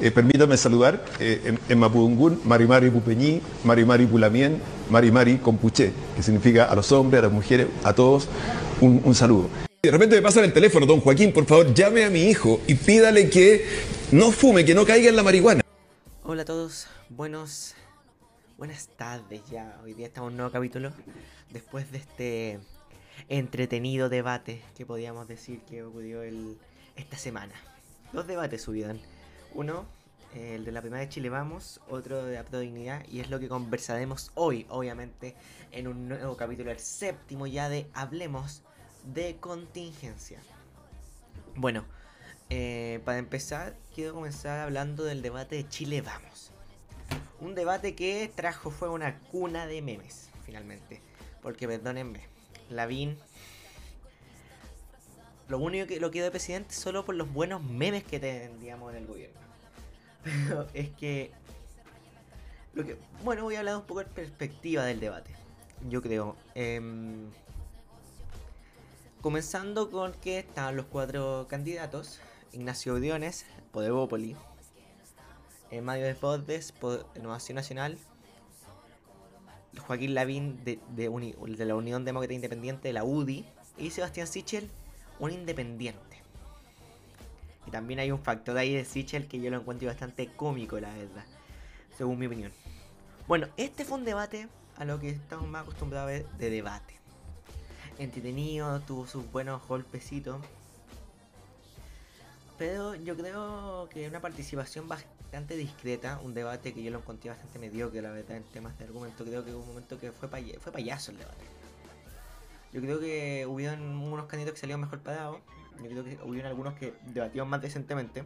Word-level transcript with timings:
Eh, 0.00 0.12
permítame 0.12 0.56
saludar 0.56 1.04
eh, 1.18 1.42
en, 1.44 1.58
en, 1.68 1.78
Mapudungún, 1.78 2.40
Marimari 2.44 2.88
Pupeñí, 2.88 3.40
Marimari 3.64 4.06
Pulamien, 4.06 4.60
Marimari 4.90 5.38
Compuché, 5.38 5.92
que 6.14 6.22
significa 6.22 6.66
a 6.66 6.76
los 6.76 6.92
hombres, 6.92 7.18
a 7.18 7.22
las 7.24 7.32
mujeres, 7.32 7.66
a 7.82 7.92
todos, 7.92 8.28
un, 8.80 9.02
un 9.04 9.14
saludo. 9.16 9.48
De 9.82 9.90
repente 9.90 10.14
me 10.14 10.22
pasan 10.22 10.44
el 10.44 10.52
teléfono, 10.52 10.86
don 10.86 11.00
Joaquín, 11.00 11.32
por 11.32 11.46
favor, 11.46 11.74
llame 11.74 12.04
a 12.04 12.10
mi 12.10 12.22
hijo 12.22 12.60
y 12.68 12.76
pídale 12.76 13.28
que 13.28 13.64
no 14.12 14.30
fume, 14.30 14.64
que 14.64 14.72
no 14.72 14.86
caiga 14.86 15.08
en 15.08 15.16
la 15.16 15.24
marihuana. 15.24 15.62
Hola 16.22 16.42
a 16.42 16.44
todos, 16.44 16.86
buenos, 17.08 17.74
buenas 18.56 18.88
tardes 18.96 19.40
ya. 19.50 19.80
Hoy 19.82 19.94
día 19.94 20.06
estamos 20.06 20.28
en 20.28 20.34
un 20.34 20.36
nuevo 20.36 20.52
capítulo. 20.52 20.92
Después 21.50 21.90
de 21.90 21.98
este 21.98 22.60
entretenido 23.28 24.08
debate 24.08 24.62
que 24.76 24.86
podíamos 24.86 25.26
decir 25.26 25.60
que 25.68 25.82
ocurrió 25.82 26.22
el, 26.22 26.56
esta 26.94 27.18
semana. 27.18 27.54
Dos 28.12 28.28
debates 28.28 28.62
subieron 28.62 29.00
uno, 29.54 29.86
el 30.34 30.64
de 30.64 30.72
la 30.72 30.80
primera 30.80 31.00
de 31.00 31.08
Chile 31.08 31.28
Vamos, 31.28 31.80
otro 31.88 32.24
de 32.24 32.38
Apto 32.38 32.60
Dignidad, 32.60 33.04
y 33.08 33.20
es 33.20 33.30
lo 33.30 33.40
que 33.40 33.48
conversaremos 33.48 34.30
hoy, 34.34 34.66
obviamente, 34.68 35.34
en 35.72 35.88
un 35.88 36.08
nuevo 36.08 36.36
capítulo, 36.36 36.70
el 36.70 36.78
séptimo 36.78 37.46
ya 37.46 37.68
de 37.68 37.88
Hablemos 37.94 38.62
de 39.04 39.36
Contingencia. 39.36 40.40
Bueno, 41.54 41.84
eh, 42.50 43.00
para 43.04 43.18
empezar, 43.18 43.76
quiero 43.94 44.14
comenzar 44.14 44.60
hablando 44.60 45.04
del 45.04 45.22
debate 45.22 45.56
de 45.56 45.68
Chile 45.68 46.02
Vamos. 46.02 46.50
Un 47.40 47.54
debate 47.54 47.94
que 47.94 48.30
trajo 48.34 48.70
fue 48.70 48.88
una 48.88 49.18
cuna 49.30 49.66
de 49.66 49.82
memes, 49.82 50.30
finalmente. 50.44 51.00
Porque 51.42 51.68
perdónenme, 51.68 52.26
Lavín 52.68 53.18
lo 55.48 55.58
único 55.58 55.86
que 55.86 55.98
lo 55.98 56.10
quedó 56.10 56.24
de 56.24 56.30
presidente 56.30 56.74
solo 56.74 57.04
por 57.04 57.14
los 57.14 57.32
buenos 57.32 57.62
memes 57.62 58.04
que 58.04 58.20
tendríamos 58.20 58.92
en 58.92 58.98
el 58.98 59.06
gobierno. 59.06 59.40
Pero 60.24 60.66
es 60.74 60.90
que, 60.90 61.32
lo 62.74 62.84
que. 62.84 62.98
Bueno, 63.24 63.44
voy 63.44 63.54
a 63.56 63.60
hablar 63.60 63.76
un 63.76 63.84
poco 63.84 64.00
de 64.00 64.06
perspectiva 64.06 64.84
del 64.84 65.00
debate. 65.00 65.30
Yo 65.88 66.02
creo. 66.02 66.36
Eh, 66.54 66.80
comenzando 69.22 69.90
con 69.90 70.12
que 70.12 70.40
estaban 70.40 70.76
los 70.76 70.86
cuatro 70.86 71.46
candidatos: 71.48 72.20
Ignacio 72.52 72.94
Briones, 72.94 73.46
Podebópoli, 73.72 74.36
eh, 75.70 75.80
Mario 75.80 76.04
de 76.06 76.14
Fordes, 76.14 76.74
Innovación 77.16 77.56
Nacional, 77.56 77.96
Joaquín 79.78 80.14
Lavín 80.14 80.62
de, 80.64 80.78
de, 80.94 81.08
de, 81.08 81.64
la 81.64 81.74
Unión 81.74 82.04
Demócrata 82.04 82.34
Independiente 82.34 82.88
de 82.88 82.92
la 82.92 83.04
UDI 83.04 83.46
y 83.78 83.90
Sebastián 83.90 84.26
Sichel 84.26 84.70
un 85.18 85.32
independiente. 85.32 86.22
Y 87.66 87.70
también 87.70 88.00
hay 88.00 88.10
un 88.10 88.22
factor 88.22 88.56
ahí 88.56 88.72
de 88.72 88.84
Sichel 88.84 89.28
que 89.28 89.40
yo 89.40 89.50
lo 89.50 89.58
encuentro 89.58 89.88
bastante 89.88 90.28
cómico, 90.28 90.80
la 90.80 90.92
verdad, 90.94 91.24
según 91.96 92.18
mi 92.18 92.26
opinión. 92.26 92.52
Bueno, 93.26 93.46
este 93.58 93.84
fue 93.84 93.98
un 93.98 94.04
debate 94.04 94.48
a 94.78 94.84
lo 94.84 94.98
que 94.98 95.10
estamos 95.10 95.46
más 95.48 95.62
acostumbrados 95.62 96.08
a 96.08 96.12
ver 96.12 96.26
de 96.38 96.50
debate. 96.50 96.94
Entretenido, 97.98 98.80
tuvo 98.80 99.06
sus 99.06 99.30
buenos 99.30 99.60
golpecitos. 99.68 100.40
Pero 102.56 102.94
yo 102.94 103.16
creo 103.16 103.88
que 103.90 104.08
una 104.08 104.20
participación 104.20 104.88
bastante 104.88 105.56
discreta, 105.56 106.20
un 106.24 106.32
debate 106.32 106.72
que 106.72 106.82
yo 106.82 106.90
lo 106.90 106.98
encontré 106.98 107.30
bastante 107.30 107.58
mediocre, 107.58 108.00
la 108.00 108.10
verdad, 108.10 108.38
en 108.38 108.44
temas 108.44 108.78
de 108.78 108.84
argumento. 108.84 109.24
Creo 109.24 109.44
que 109.44 109.52
hubo 109.52 109.60
un 109.60 109.68
momento 109.68 109.98
que 109.98 110.10
fue, 110.10 110.28
pay 110.28 110.54
fue 110.60 110.72
payaso 110.72 111.10
el 111.10 111.18
debate. 111.18 111.57
Yo 112.72 112.80
creo 112.80 113.00
que 113.00 113.46
hubieron 113.46 113.80
unos 113.82 114.26
candidatos 114.26 114.54
que 114.54 114.60
salieron 114.60 114.82
mejor 114.82 115.00
parados. 115.00 115.40
Yo 115.82 115.88
creo 115.88 116.04
que 116.04 116.18
hubieron 116.24 116.50
algunos 116.50 116.74
que 116.74 116.94
debatieron 117.06 117.48
más 117.48 117.62
decentemente. 117.62 118.24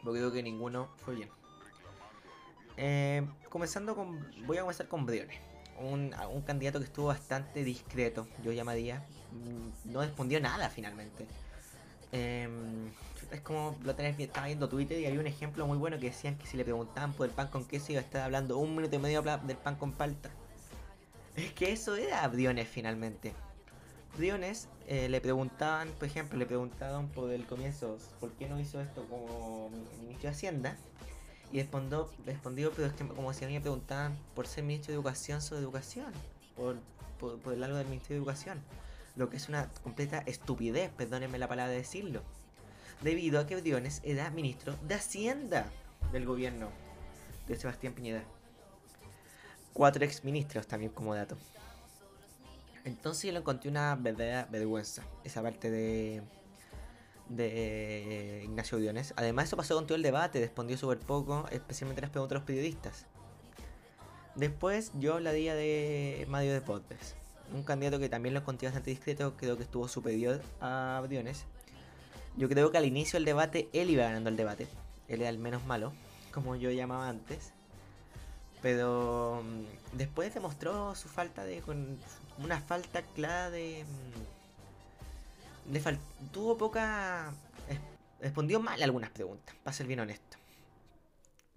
Pero 0.00 0.12
creo 0.12 0.32
que 0.32 0.42
ninguno 0.42 0.88
fue 1.04 1.14
bien. 1.14 1.30
Eh, 2.76 3.26
comenzando 3.48 3.94
con. 3.94 4.26
Voy 4.46 4.58
a 4.58 4.60
comenzar 4.62 4.88
con 4.88 5.06
Briones. 5.06 5.38
Un, 5.78 6.14
un, 6.32 6.42
candidato 6.42 6.78
que 6.78 6.86
estuvo 6.86 7.08
bastante 7.08 7.62
discreto, 7.62 8.26
yo 8.42 8.52
llamaría. 8.52 9.04
Mm, 9.32 9.92
no 9.92 10.00
respondió 10.00 10.40
nada 10.40 10.70
finalmente. 10.70 11.26
Eh, 12.12 12.48
es 13.30 13.40
como 13.40 13.76
lo 13.82 13.94
tenés, 13.94 14.18
estaba 14.18 14.46
viendo 14.46 14.68
Twitter 14.68 14.98
y 14.98 15.06
había 15.06 15.20
un 15.20 15.26
ejemplo 15.26 15.66
muy 15.66 15.76
bueno 15.76 15.98
que 15.98 16.06
decían 16.06 16.36
que 16.36 16.46
si 16.46 16.56
le 16.56 16.64
preguntaban 16.64 17.12
por 17.12 17.26
el 17.26 17.32
pan 17.32 17.48
con 17.48 17.64
queso 17.64 17.92
iba 17.92 18.00
a 18.00 18.04
estar 18.04 18.22
hablando 18.22 18.58
un 18.58 18.76
minuto 18.76 18.94
y 18.96 18.98
medio 18.98 19.22
del 19.22 19.56
pan 19.56 19.76
con 19.76 19.92
palta. 19.92 20.30
Es 21.36 21.52
que 21.52 21.70
eso 21.70 21.96
era 21.96 22.26
Briones 22.28 22.66
finalmente. 22.66 23.34
Briones 24.16 24.68
eh, 24.86 25.10
le 25.10 25.20
preguntaban, 25.20 25.90
por 25.98 26.08
ejemplo, 26.08 26.38
le 26.38 26.46
preguntaban 26.46 27.08
por 27.08 27.30
el 27.30 27.44
comienzo, 27.44 27.98
¿por 28.20 28.32
qué 28.32 28.48
no 28.48 28.58
hizo 28.58 28.80
esto 28.80 29.04
como 29.10 29.68
ministro 30.00 30.22
de 30.22 30.28
Hacienda? 30.28 30.76
Y 31.52 31.58
respondió, 31.58 32.10
respondió 32.24 32.72
pero 32.72 32.88
es 32.88 32.94
que 32.94 33.06
como 33.06 33.32
si 33.34 33.44
a 33.44 33.48
mí 33.48 33.54
me 33.54 33.60
preguntaban 33.60 34.16
por 34.34 34.46
ser 34.46 34.64
ministro 34.64 34.92
de 34.92 34.94
Educación 34.94 35.42
sobre 35.42 35.60
educación, 35.60 36.12
por, 36.56 36.78
por, 37.18 37.52
el 37.52 37.62
algo 37.62 37.76
del 37.76 37.86
Ministerio 37.86 38.16
de 38.16 38.22
Educación. 38.22 38.62
Lo 39.14 39.28
que 39.28 39.36
es 39.36 39.50
una 39.50 39.68
completa 39.82 40.22
estupidez, 40.24 40.90
perdónenme 40.90 41.38
la 41.38 41.48
palabra 41.48 41.70
de 41.70 41.78
decirlo. 41.78 42.22
Debido 43.02 43.38
a 43.38 43.46
que 43.46 43.56
Briones 43.56 44.00
era 44.04 44.30
ministro 44.30 44.74
de 44.88 44.94
Hacienda 44.94 45.66
del 46.12 46.24
gobierno 46.24 46.70
de 47.46 47.56
Sebastián 47.56 47.92
Piñera 47.92 48.24
cuatro 49.76 50.06
exministros 50.06 50.66
también 50.66 50.90
como 50.90 51.14
dato. 51.14 51.36
Entonces 52.86 53.24
yo 53.24 53.32
lo 53.32 53.40
encontré 53.40 53.68
una 53.68 53.94
verdadera 53.94 54.48
vergüenza, 54.50 55.02
esa 55.22 55.42
parte 55.42 55.70
de, 55.70 56.22
de 57.28 58.40
Ignacio 58.44 58.78
Diones. 58.78 59.12
Además 59.16 59.48
eso 59.48 59.56
pasó 59.58 59.74
con 59.74 59.86
todo 59.86 59.96
el 59.96 60.02
debate, 60.02 60.40
respondió 60.40 60.78
súper 60.78 60.98
poco, 60.98 61.46
especialmente 61.50 62.00
las 62.00 62.10
preguntas 62.10 62.36
de 62.36 62.38
los 62.38 62.46
periodistas. 62.46 63.04
Después 64.34 64.92
yo 64.98 65.14
hablaría 65.14 65.54
de 65.54 66.24
Mario 66.30 66.54
Deportes, 66.54 67.14
un 67.52 67.62
candidato 67.62 67.98
que 67.98 68.08
también 68.08 68.32
lo 68.32 68.40
encontré 68.40 68.68
bastante 68.68 68.90
discreto, 68.90 69.36
creo 69.36 69.58
que 69.58 69.64
estuvo 69.64 69.88
superior 69.88 70.40
a 70.62 71.02
Briones. 71.06 71.44
Yo 72.38 72.48
creo 72.48 72.70
que 72.70 72.78
al 72.78 72.86
inicio 72.86 73.18
del 73.18 73.26
debate 73.26 73.68
él 73.74 73.90
iba 73.90 74.04
ganando 74.04 74.30
el 74.30 74.36
debate, 74.36 74.68
él 75.08 75.20
era 75.20 75.28
el 75.28 75.38
menos 75.38 75.66
malo, 75.66 75.92
como 76.32 76.56
yo 76.56 76.70
llamaba 76.70 77.10
antes. 77.10 77.52
Pero 78.66 79.44
mm, 79.44 79.96
después 79.96 80.34
demostró 80.34 80.96
su 80.96 81.08
falta 81.08 81.44
de. 81.44 81.62
Una 82.38 82.60
falta 82.60 83.02
clara 83.14 83.48
de. 83.48 83.84
Mm, 85.68 85.72
de 85.72 85.98
tuvo 86.32 86.58
poca. 86.58 87.32
respondió 88.20 88.58
mal 88.58 88.82
algunas 88.82 89.10
preguntas, 89.10 89.54
para 89.62 89.72
ser 89.72 89.86
bien 89.86 90.00
honesto. 90.00 90.36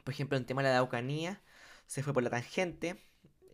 Por 0.03 0.14
ejemplo, 0.14 0.38
en 0.38 0.46
tema 0.46 0.62
de 0.62 0.70
la 0.70 0.75
Daucanía, 0.75 1.42
se 1.88 2.03
fue 2.03 2.14
por 2.14 2.22
la 2.22 2.30
tangente. 2.30 3.03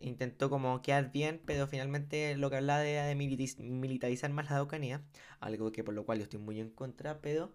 Intentó 0.02 0.50
como 0.50 0.82
quedar 0.82 1.10
bien, 1.10 1.40
pero 1.46 1.66
finalmente 1.66 2.36
lo 2.36 2.50
que 2.50 2.56
hablaba 2.56 2.84
era 2.84 3.06
de 3.06 3.14
militarizar 3.14 4.30
más 4.32 4.50
la 4.50 4.56
Daucanía. 4.56 5.00
Algo 5.40 5.72
que 5.72 5.82
por 5.82 5.94
lo 5.94 6.04
cual 6.04 6.18
yo 6.18 6.24
estoy 6.24 6.40
muy 6.40 6.60
en 6.60 6.68
contra, 6.68 7.22
pero. 7.22 7.54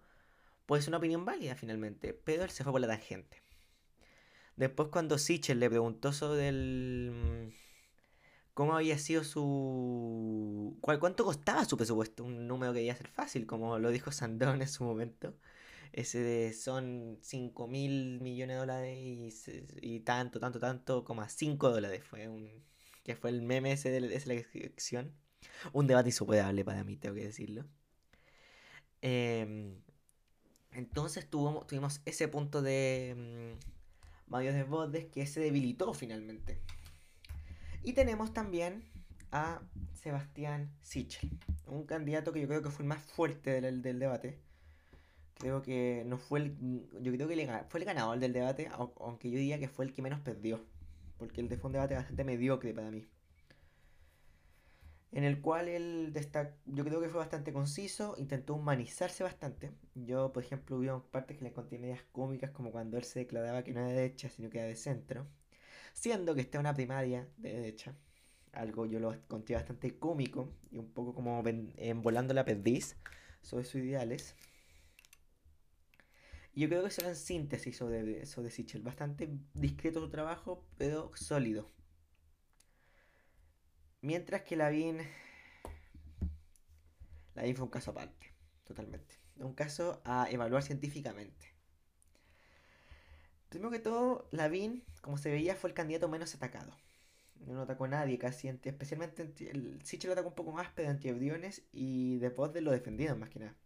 Pues 0.66 0.88
una 0.88 0.96
opinión 0.98 1.24
válida 1.24 1.54
finalmente. 1.54 2.12
Pero 2.12 2.42
él 2.42 2.50
se 2.50 2.64
fue 2.64 2.72
por 2.72 2.80
la 2.80 2.88
tangente. 2.88 3.41
Después 4.56 4.88
cuando 4.88 5.18
Sichel 5.18 5.60
le 5.60 5.70
preguntó 5.70 6.12
sobre 6.12 6.48
el... 6.48 7.12
Mm, 7.12 7.52
cómo 8.54 8.74
había 8.76 8.98
sido 8.98 9.24
su... 9.24 10.78
¿Cuánto 10.80 11.24
costaba 11.24 11.64
su 11.64 11.76
presupuesto? 11.76 12.24
Un 12.24 12.46
número 12.46 12.72
que 12.72 12.80
debía 12.80 12.96
ser 12.96 13.08
fácil, 13.08 13.46
como 13.46 13.78
lo 13.78 13.90
dijo 13.90 14.12
Sandón 14.12 14.62
en 14.62 14.68
su 14.68 14.84
momento. 14.84 15.34
Ese 15.92 16.20
de 16.20 16.52
son 16.54 17.18
5 17.22 17.66
mil 17.68 18.20
millones 18.20 18.56
de 18.56 18.60
dólares 18.60 19.48
y, 19.82 20.00
tanto, 20.00 20.40
tanto, 20.40 20.58
tanto, 20.60 21.04
como 21.04 21.22
a 21.22 21.28
5 21.28 21.70
dólares. 21.70 22.02
Fue 22.04 22.28
un... 22.28 22.64
que 23.04 23.16
fue 23.16 23.30
el 23.30 23.42
meme 23.42 23.72
ese 23.72 23.90
de, 23.90 24.00
la 24.00 24.34
elección. 24.34 25.12
Un 25.72 25.86
debate 25.86 26.10
insuperable 26.10 26.64
para 26.64 26.84
mí, 26.84 26.96
tengo 26.96 27.14
que 27.14 27.24
decirlo. 27.24 27.64
Em, 29.02 29.82
entonces 30.72 31.28
tuvimos 31.28 32.00
ese 32.04 32.28
punto 32.28 32.62
de 32.62 33.56
mm, 33.58 33.81
Mario 34.32 34.54
de 34.54 34.64
Bodes, 34.64 35.04
que 35.06 35.26
se 35.26 35.40
debilitó 35.40 35.92
finalmente. 35.92 36.58
Y 37.82 37.92
tenemos 37.92 38.32
también 38.32 38.82
a 39.30 39.60
Sebastián 39.92 40.72
Sichel, 40.82 41.30
un 41.66 41.84
candidato 41.84 42.32
que 42.32 42.40
yo 42.40 42.48
creo 42.48 42.62
que 42.62 42.70
fue 42.70 42.82
el 42.82 42.88
más 42.88 43.02
fuerte 43.02 43.60
del, 43.60 43.82
del 43.82 43.98
debate. 43.98 44.38
Creo 45.34 45.62
que 45.62 46.04
no 46.06 46.16
fue 46.16 46.40
el. 46.40 46.56
Yo 47.00 47.12
creo 47.12 47.28
que 47.28 47.64
fue 47.68 47.80
el 47.80 47.86
ganador 47.86 48.18
del 48.18 48.32
debate, 48.32 48.70
aunque 49.00 49.30
yo 49.30 49.38
diría 49.38 49.58
que 49.58 49.68
fue 49.68 49.84
el 49.84 49.92
que 49.92 50.00
menos 50.00 50.20
perdió. 50.20 50.64
Porque 51.18 51.40
el 51.42 51.48
de 51.48 51.58
fue 51.58 51.68
un 51.68 51.74
debate 51.74 51.94
bastante 51.94 52.24
mediocre 52.24 52.72
para 52.72 52.90
mí 52.90 53.06
en 55.12 55.24
el 55.24 55.40
cual 55.42 55.68
él 55.68 56.12
destaca, 56.14 56.56
yo 56.64 56.84
creo 56.84 57.00
que 57.00 57.08
fue 57.10 57.18
bastante 57.18 57.52
conciso, 57.52 58.14
intentó 58.16 58.54
humanizarse 58.54 59.22
bastante. 59.22 59.70
Yo, 59.94 60.32
por 60.32 60.42
ejemplo, 60.42 60.78
hubo 60.78 61.04
partes 61.10 61.36
que 61.36 61.44
le 61.44 61.50
encontré 61.50 61.78
medias 61.78 62.02
cómicas, 62.12 62.50
como 62.50 62.72
cuando 62.72 62.96
él 62.96 63.04
se 63.04 63.20
declaraba 63.20 63.62
que 63.62 63.72
no 63.74 63.80
era 63.80 63.90
de 63.90 63.94
derecha, 63.94 64.30
sino 64.30 64.48
que 64.48 64.58
era 64.58 64.68
de 64.68 64.76
centro, 64.76 65.26
siendo 65.92 66.34
que 66.34 66.40
está 66.40 66.58
una 66.58 66.74
primaria 66.74 67.28
de 67.36 67.52
derecha. 67.52 67.94
Algo 68.52 68.86
yo 68.86 69.00
lo 69.00 69.12
encontré 69.12 69.54
bastante 69.54 69.98
cómico 69.98 70.50
y 70.70 70.78
un 70.78 70.90
poco 70.90 71.14
como 71.14 71.42
en 71.46 72.02
volando 72.02 72.34
la 72.34 72.44
perdiz 72.44 72.96
sobre 73.42 73.64
sus 73.64 73.82
ideales. 73.82 74.34
Y 76.54 76.62
yo 76.62 76.68
creo 76.68 76.82
que 76.82 76.88
eso 76.88 77.06
en 77.06 77.16
síntesis 77.16 77.76
sobre, 77.76 78.26
sobre 78.26 78.50
Sichel. 78.50 78.82
Bastante 78.82 79.28
discreto 79.54 80.00
su 80.00 80.10
trabajo, 80.10 80.66
pero 80.76 81.10
sólido. 81.14 81.70
Mientras 84.02 84.42
que 84.42 84.56
Lavín. 84.56 84.98
Lavín 87.34 87.56
fue 87.56 87.64
un 87.64 87.70
caso 87.70 87.92
aparte, 87.92 88.34
totalmente. 88.64 89.16
Un 89.36 89.54
caso 89.54 90.02
a 90.04 90.28
evaluar 90.28 90.64
científicamente. 90.64 91.54
Primero 93.48 93.70
que 93.70 93.78
todo, 93.78 94.28
Lavín, 94.32 94.84
como 95.02 95.18
se 95.18 95.30
veía, 95.30 95.54
fue 95.54 95.70
el 95.70 95.74
candidato 95.74 96.08
menos 96.08 96.34
atacado. 96.34 96.76
No 97.46 97.62
atacó 97.62 97.84
a 97.84 97.88
nadie 97.88 98.18
casi, 98.18 98.48
especialmente 98.48 99.22
el 99.22 99.80
Sichel 99.84 100.08
lo 100.08 100.12
atacó 100.12 100.28
un 100.28 100.34
poco 100.34 100.52
más, 100.52 100.68
pero 100.74 100.90
anti 100.90 101.08
y 101.72 102.18
después 102.18 102.52
de 102.52 102.60
lo 102.60 102.72
defendido 102.72 103.16
más 103.16 103.30
que 103.30 103.38
nada. 103.38 103.56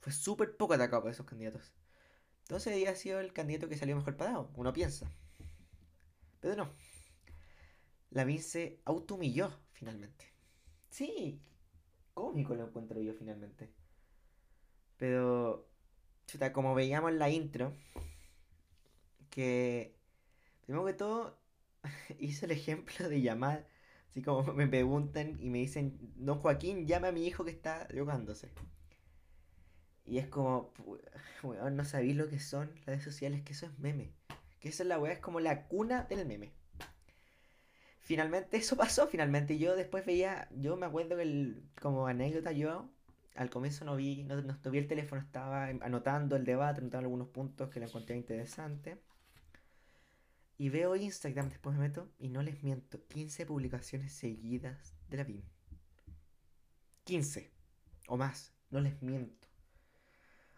Fue 0.00 0.12
súper 0.12 0.56
poco 0.56 0.74
atacado 0.74 1.02
por 1.02 1.10
esos 1.10 1.26
candidatos. 1.26 1.72
Entonces 2.42 2.72
había 2.72 2.94
sido 2.94 3.20
el 3.20 3.32
candidato 3.34 3.68
que 3.68 3.76
salió 3.76 3.94
mejor 3.94 4.16
parado, 4.16 4.50
uno 4.56 4.72
piensa. 4.72 5.10
Pero 6.40 6.56
no. 6.56 6.89
Lavín 8.10 8.42
se 8.42 8.80
automilló 8.84 9.52
finalmente. 9.72 10.26
Sí, 10.90 11.40
cómico 12.14 12.54
lo 12.54 12.66
encuentro 12.66 13.00
yo 13.00 13.14
finalmente. 13.14 13.70
Pero, 14.96 15.68
chuta, 16.26 16.52
como 16.52 16.74
veíamos 16.74 17.12
en 17.12 17.18
la 17.18 17.30
intro, 17.30 17.72
que 19.30 19.96
primero 20.62 20.84
que 20.84 20.92
todo 20.92 21.38
hizo 22.18 22.46
el 22.46 22.52
ejemplo 22.52 23.08
de 23.08 23.22
llamar, 23.22 23.66
así 24.10 24.22
como 24.22 24.52
me 24.54 24.66
preguntan 24.66 25.38
y 25.40 25.48
me 25.50 25.58
dicen, 25.58 25.98
don 26.16 26.38
Joaquín, 26.38 26.86
llame 26.86 27.08
a 27.08 27.12
mi 27.12 27.26
hijo 27.26 27.44
que 27.44 27.50
está 27.52 27.86
drogándose. 27.86 28.50
Y 30.04 30.18
es 30.18 30.26
como, 30.26 30.72
no 31.70 31.84
sabéis 31.84 32.16
lo 32.16 32.28
que 32.28 32.40
son 32.40 32.74
las 32.74 32.86
redes 32.86 33.04
sociales, 33.04 33.42
que 33.42 33.52
eso 33.52 33.66
es 33.66 33.78
meme. 33.78 34.12
Que 34.58 34.68
eso 34.68 34.82
es 34.82 34.88
la 34.88 34.98
weá, 34.98 35.12
es 35.12 35.20
como 35.20 35.38
la 35.38 35.68
cuna 35.68 36.02
del 36.04 36.26
meme. 36.26 36.52
Finalmente, 38.10 38.56
eso 38.56 38.76
pasó, 38.76 39.06
finalmente. 39.06 39.56
Yo 39.56 39.76
después 39.76 40.04
veía, 40.04 40.48
yo 40.56 40.76
me 40.76 40.86
acuerdo 40.86 41.14
que 41.14 41.22
el, 41.22 41.62
como 41.80 42.08
anécdota, 42.08 42.50
yo 42.50 42.90
al 43.36 43.50
comienzo 43.50 43.84
no 43.84 43.94
vi, 43.94 44.24
no, 44.24 44.42
no, 44.42 44.58
vi 44.68 44.78
el 44.78 44.88
teléfono, 44.88 45.22
estaba 45.22 45.66
anotando 45.66 46.34
el 46.34 46.44
debate, 46.44 46.80
anotando 46.80 47.06
algunos 47.06 47.28
puntos 47.28 47.70
que 47.70 47.78
le 47.78 47.86
encontré 47.86 48.16
interesantes. 48.16 48.98
Y 50.58 50.70
veo 50.70 50.96
Instagram, 50.96 51.50
después 51.50 51.76
me 51.76 51.82
meto 51.82 52.10
y 52.18 52.30
no 52.30 52.42
les 52.42 52.64
miento, 52.64 52.98
15 53.06 53.46
publicaciones 53.46 54.12
seguidas 54.12 54.96
de 55.08 55.16
la 55.16 55.22
BIM. 55.22 55.42
15 57.04 57.48
o 58.08 58.16
más, 58.16 58.52
no 58.70 58.80
les 58.80 59.00
miento. 59.02 59.46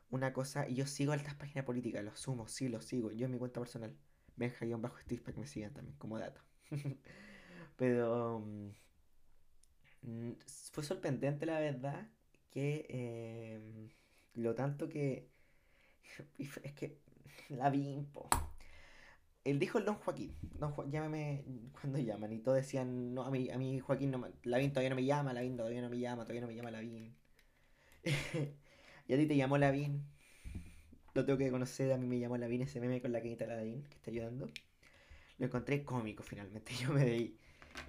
Una 0.09 0.33
cosa, 0.33 0.67
y 0.67 0.77
yo 0.77 0.87
sigo 0.87 1.13
altas 1.13 1.35
páginas 1.35 1.67
políticas, 1.67 2.03
lo 2.03 2.17
sumo, 2.17 2.49
sí, 2.49 2.71
lo 2.71 2.81
sigo, 2.81 3.13
yo 3.13 3.27
en 3.27 3.33
mi 3.33 3.39
cuenta 3.39 3.61
personal. 3.61 3.95
Benja-bajo 4.37 4.99
Steve 5.01 5.21
para 5.21 5.35
que 5.35 5.41
me 5.41 5.47
sigan 5.47 5.75
también, 5.75 5.99
como 5.99 6.19
dato. 6.19 6.41
Pero 7.77 8.41
mm, 10.03 10.33
fue 10.73 10.85
sorprendente 10.85 11.47
la 11.47 11.61
verdad 11.61 12.09
que 12.51 12.87
em, 12.89 13.89
lo 14.35 14.55
tanto 14.55 14.89
que 14.89 15.29
es 16.39 16.73
que 16.75 16.99
la 17.51 17.71
BIM, 17.71 18.07
él 19.45 19.59
dijo 19.59 19.79
el 19.79 19.85
don 19.85 19.97
Joaquín, 19.97 20.35
don 20.59 20.91
llámame 20.91 21.45
cuando 21.81 21.99
llaman, 21.99 22.33
y 22.33 22.39
todos 22.39 22.57
decían, 22.59 23.15
no, 23.15 23.25
a 23.25 23.31
mí, 23.31 23.51
a 23.51 23.59
mí 23.59 23.81
Joaquín 23.81 24.11
no 24.11 24.29
Lavín 24.45 24.71
todavía 24.73 24.91
no 24.91 24.97
me 24.97 25.05
llama, 25.05 25.33
Lavín 25.33 25.57
todavía 25.57 25.83
no 25.83 25.91
me 25.91 25.99
llama, 25.99 26.23
todavía 26.23 26.43
no 26.43 26.47
me 26.47 26.55
llama 26.55 26.71
Lavín. 26.71 27.17
y 29.09 29.15
a 29.15 29.17
ti 29.17 29.27
te 29.27 29.37
llamó 29.37 29.59
Lavín. 29.59 30.07
Lo 31.15 31.25
tengo 31.27 31.39
que 31.39 31.51
conocer, 31.51 31.93
a 31.93 31.99
mí 31.99 32.07
me 32.07 32.19
llamó 32.19 32.37
Lavín 32.39 32.63
ese 32.63 32.81
meme 32.81 33.03
con 33.03 33.13
la 33.13 33.21
quinta 33.21 33.47
Lavín 33.47 33.83
que 33.85 33.97
está 33.97 34.11
ayudando. 34.11 34.49
Lo 35.39 35.47
encontré 35.47 35.85
cómico 35.85 36.23
finalmente, 36.23 36.73
yo 36.81 36.93
me 36.93 37.05
veí. 37.05 37.39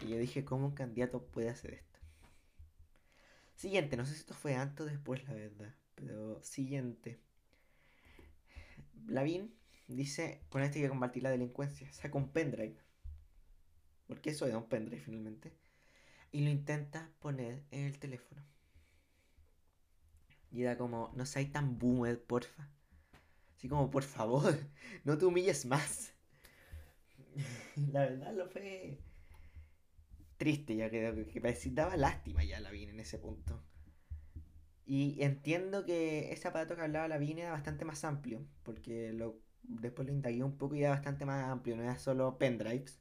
Y 0.02 0.10
yo 0.10 0.18
dije, 0.18 0.44
¿cómo 0.44 0.68
un 0.68 0.76
candidato 0.76 1.24
puede 1.24 1.50
hacer 1.50 1.74
esto? 1.74 2.00
Siguiente, 3.56 3.96
no 3.96 4.06
sé 4.06 4.14
si 4.14 4.20
esto 4.20 4.34
fue 4.34 4.56
antes 4.56 4.82
o 4.82 4.90
después, 4.90 5.24
la 5.28 5.34
verdad. 5.34 5.74
Pero 5.96 6.42
siguiente. 6.44 7.20
Lavín 9.08 9.54
dice, 9.88 10.42
con 10.50 10.64
este 10.64 10.80
hay 10.80 10.84
que 10.84 10.90
combatir 10.90 11.24
la 11.24 11.30
delincuencia. 11.30 11.92
Saca 11.94 12.18
un 12.18 12.30
pendrive. 12.30 12.78
Porque 14.08 14.32
eso 14.32 14.46
es 14.46 14.54
un 14.54 14.68
pendrive 14.68 15.02
finalmente. 15.02 15.54
Y 16.32 16.44
lo 16.44 16.50
intenta 16.50 17.10
poner 17.20 17.64
en 17.72 17.86
el 17.86 18.00
teléfono. 18.00 18.42
Y 20.52 20.64
da 20.64 20.78
como, 20.78 21.12
no 21.16 21.26
seas 21.26 21.52
tan 21.52 21.80
boomer, 21.80 22.22
porfa. 22.22 22.70
Así 23.56 23.70
como, 23.70 23.90
por 23.90 24.04
favor, 24.04 24.58
no 25.04 25.18
te 25.18 25.26
humilles 25.26 25.66
más. 25.66 26.12
la 27.92 28.02
verdad 28.02 28.34
lo 28.34 28.48
fue 28.48 29.00
triste, 30.38 30.76
ya 30.76 30.90
que, 30.90 31.28
que 31.32 31.72
daba 31.72 31.98
lástima 31.98 32.44
ya 32.44 32.60
la 32.60 32.72
Vine 32.72 32.92
en 32.92 33.00
ese 33.00 33.18
punto. 33.20 33.62
Y 34.86 35.22
entiendo 35.24 35.86
que 35.86 36.32
ese 36.34 36.48
aparato 36.48 36.76
que 36.76 36.82
hablaba 36.82 37.08
la 37.08 37.18
Vine 37.18 37.42
era 37.42 37.52
bastante 37.52 37.86
más 37.86 38.04
amplio, 38.04 38.46
porque 38.64 39.14
lo 39.14 39.40
después 39.64 40.08
lo 40.08 40.14
indagué 40.14 40.44
un 40.44 40.58
poco 40.58 40.76
y 40.76 40.82
era 40.82 40.90
bastante 40.90 41.26
más 41.26 41.46
amplio, 41.46 41.76
no 41.76 41.84
era 41.84 41.98
solo 41.98 42.38
pendrives. 42.38 43.00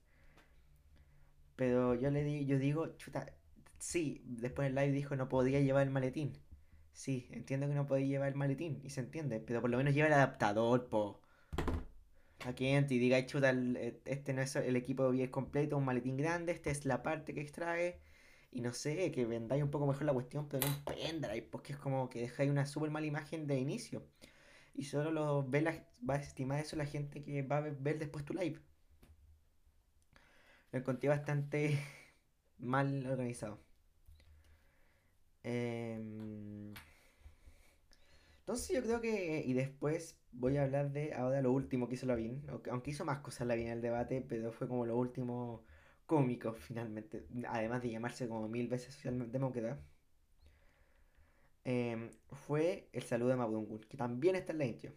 Pero 1.56 1.94
yo 1.94 2.10
le 2.10 2.24
di, 2.24 2.46
yo 2.46 2.58
digo, 2.58 2.96
chuta, 2.96 3.26
sí, 3.78 4.22
después 4.26 4.68
el 4.68 4.74
live 4.74 4.92
dijo 4.92 5.16
no 5.16 5.28
podía 5.28 5.60
llevar 5.60 5.84
el 5.84 5.90
maletín. 5.90 6.38
Sí, 6.92 7.28
entiendo 7.30 7.68
que 7.68 7.74
no 7.74 7.86
podía 7.86 8.06
llevar 8.06 8.28
el 8.28 8.34
maletín, 8.36 8.80
y 8.84 8.90
se 8.90 9.00
entiende, 9.00 9.40
pero 9.40 9.60
por 9.60 9.70
lo 9.70 9.78
menos 9.78 9.94
lleva 9.94 10.08
el 10.08 10.14
adaptador, 10.14 10.88
po. 10.88 11.21
Aquí 12.46 12.66
entra 12.66 12.94
y 12.94 12.98
diga, 12.98 13.24
chuta, 13.26 13.50
eh, 13.52 14.00
este 14.04 14.32
no 14.32 14.42
es 14.42 14.56
el 14.56 14.76
equipo 14.76 15.10
bien 15.10 15.30
completo, 15.30 15.76
un 15.76 15.84
maletín 15.84 16.16
grande, 16.16 16.52
esta 16.52 16.70
es 16.70 16.84
la 16.84 17.02
parte 17.02 17.34
que 17.34 17.40
extrae. 17.40 18.00
Y 18.50 18.60
no 18.60 18.72
sé, 18.72 19.10
que 19.12 19.24
vendáis 19.26 19.62
un 19.62 19.70
poco 19.70 19.86
mejor 19.86 20.04
la 20.04 20.12
cuestión, 20.12 20.48
pero 20.48 20.66
no 20.66 20.74
un 20.74 20.84
pendrive, 20.84 21.42
porque 21.50 21.72
es 21.72 21.78
como 21.78 22.10
que 22.10 22.20
dejáis 22.20 22.50
una 22.50 22.66
súper 22.66 22.90
mala 22.90 23.06
imagen 23.06 23.46
de 23.46 23.58
inicio 23.58 24.02
y 24.74 24.84
solo 24.84 25.10
lo 25.10 25.44
ve 25.48 25.62
la, 25.62 25.84
va 26.08 26.14
a 26.14 26.18
estimar 26.18 26.60
eso 26.60 26.76
la 26.76 26.86
gente 26.86 27.22
que 27.22 27.42
va 27.42 27.58
a 27.58 27.60
ver 27.60 27.98
después 27.98 28.24
tu 28.24 28.34
live. 28.34 28.60
Lo 30.72 30.78
encontré 30.78 31.08
bastante 31.08 31.78
mal 32.58 33.06
organizado. 33.06 33.60
Em, 35.44 36.31
entonces 38.42 38.68
yo 38.76 38.82
creo 38.82 39.00
que, 39.00 39.42
y 39.46 39.52
después 39.54 40.18
voy 40.32 40.56
a 40.56 40.64
hablar 40.64 40.92
de 40.92 41.14
ahora 41.14 41.42
lo 41.42 41.52
último 41.52 41.88
que 41.88 41.94
hizo 41.94 42.06
Lavín, 42.06 42.44
aunque 42.70 42.90
hizo 42.90 43.04
más 43.04 43.20
cosas 43.20 43.46
Lavín 43.46 43.66
en 43.68 43.72
el 43.74 43.82
debate, 43.82 44.22
pero 44.28 44.52
fue 44.52 44.68
como 44.68 44.84
lo 44.86 44.96
último 44.96 45.64
cómico 46.06 46.52
finalmente, 46.54 47.26
además 47.48 47.82
de 47.82 47.90
llamarse 47.90 48.28
como 48.28 48.48
mil 48.48 48.68
veces 48.68 48.94
socialdemócrata. 48.94 49.80
Em, 51.64 52.10
fue 52.30 52.88
el 52.92 53.02
saludo 53.02 53.30
de 53.30 53.36
Mabungun, 53.36 53.80
que 53.80 53.96
también 53.96 54.36
está 54.36 54.52
en 54.52 54.58
la 54.58 54.64
intro. 54.66 54.92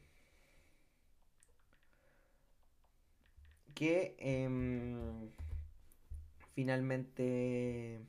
Que 3.76 4.16
em, 4.20 5.30
finalmente... 6.54 8.00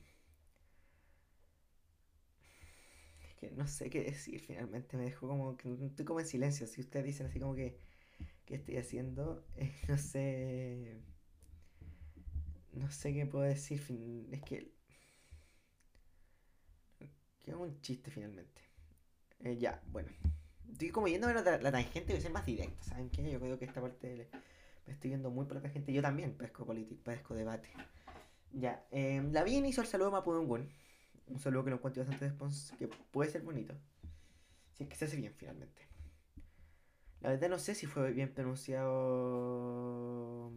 Es 3.19 3.26
que 3.37 3.51
no 3.51 3.67
sé 3.67 3.89
qué 3.89 4.03
decir, 4.03 4.39
finalmente 4.39 4.97
me 4.97 5.05
dejó 5.05 5.27
como 5.27 5.57
que 5.57 5.71
estoy 5.85 6.05
como 6.05 6.19
en 6.19 6.27
silencio. 6.27 6.67
Si 6.67 6.81
ustedes 6.81 7.05
dicen 7.05 7.27
así 7.27 7.39
como 7.39 7.55
que, 7.55 7.77
¿qué 8.45 8.55
estoy 8.55 8.77
haciendo? 8.77 9.43
Eh, 9.57 9.73
no 9.87 9.97
sé... 9.97 11.01
No 12.73 12.91
sé 12.91 13.13
qué 13.13 13.25
puedo 13.25 13.43
decir. 13.45 13.81
Es 14.31 14.41
que 14.43 14.71
que 17.47 17.51
es 17.51 17.57
un 17.57 17.79
chiste 17.79 18.11
finalmente. 18.11 18.61
Eh, 19.39 19.57
ya, 19.57 19.81
bueno. 19.87 20.09
Estoy 20.69 20.89
como 20.89 21.07
yendo 21.07 21.27
a 21.27 21.33
la, 21.33 21.57
la 21.57 21.71
tangente 21.71 22.13
y 22.13 22.19
ser 22.19 22.31
más 22.31 22.45
directo. 22.45 22.83
¿Saben 22.83 23.09
qué? 23.09 23.31
Yo 23.31 23.39
creo 23.39 23.57
que 23.57 23.63
esta 23.63 23.79
parte 23.79 24.27
me 24.85 24.91
estoy 24.91 25.11
yendo 25.11 25.31
muy 25.31 25.45
por 25.45 25.55
la 25.55 25.61
tangente. 25.61 25.93
Yo 25.93 26.01
también 26.01 26.33
pesco 26.33 26.65
política, 26.65 27.01
pesco 27.05 27.35
debate. 27.35 27.69
Ya, 28.51 28.85
eh, 28.91 29.25
la 29.31 29.45
bien 29.45 29.65
hizo 29.65 29.79
el 29.79 29.87
saludo 29.87 30.09
a 30.09 30.11
Mapudungun. 30.11 30.69
Un 31.27 31.39
saludo 31.39 31.65
que 31.65 31.69
lo 31.71 31.77
encuentro 31.77 32.03
bastante 32.03 32.25
que 32.77 32.87
puede 32.87 33.29
ser 33.29 33.41
bonito. 33.41 33.73
Si 34.73 34.83
es 34.83 34.89
que 34.89 34.95
se 34.95 35.05
hace 35.05 35.17
bien 35.17 35.33
finalmente. 35.33 35.87
La 37.21 37.29
verdad 37.29 37.49
no 37.49 37.59
sé 37.59 37.75
si 37.75 37.87
fue 37.87 38.11
bien 38.11 38.33
pronunciado 38.33 40.51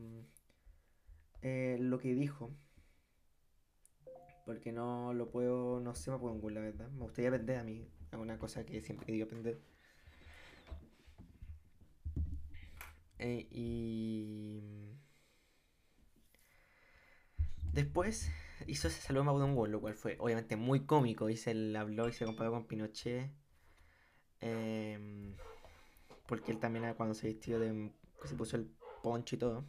eh, 1.42 1.78
lo 1.80 1.98
que 1.98 2.14
dijo 2.14 2.50
porque 4.50 4.72
no 4.72 5.14
lo 5.14 5.30
puedo, 5.30 5.78
no 5.78 5.94
sé, 5.94 6.10
me 6.10 6.18
puedo 6.18 6.48
en 6.48 6.54
la 6.54 6.60
verdad. 6.60 6.90
Me 6.90 7.02
gustaría 7.02 7.28
aprender 7.28 7.58
a 7.58 7.62
mí, 7.62 7.88
alguna 8.10 8.36
cosa 8.36 8.66
que 8.66 8.82
siempre 8.82 9.04
he 9.04 9.06
querido 9.06 9.26
aprender. 9.26 9.60
Eh, 13.20 13.46
y 13.52 14.60
después 17.72 18.32
hizo 18.66 18.88
ese 18.88 19.00
saludo 19.00 19.28
a 19.30 19.32
un 19.32 19.70
lo 19.70 19.80
cual 19.80 19.94
fue 19.94 20.16
obviamente 20.18 20.56
muy 20.56 20.86
cómico. 20.86 21.28
Y 21.30 21.36
se 21.36 21.54
le 21.54 21.78
habló 21.78 22.08
y 22.08 22.12
se 22.12 22.24
comparó 22.24 22.52
con 22.52 22.66
Pinochet. 22.66 23.30
Em, 24.40 25.36
porque 26.26 26.52
él 26.52 26.58
también 26.58 26.94
cuando 26.94 27.14
se 27.14 27.28
vistió 27.28 27.58
de. 27.58 27.92
se 28.24 28.34
puso 28.34 28.56
el 28.56 28.70
poncho 29.02 29.36
y 29.36 29.38
todo. 29.38 29.64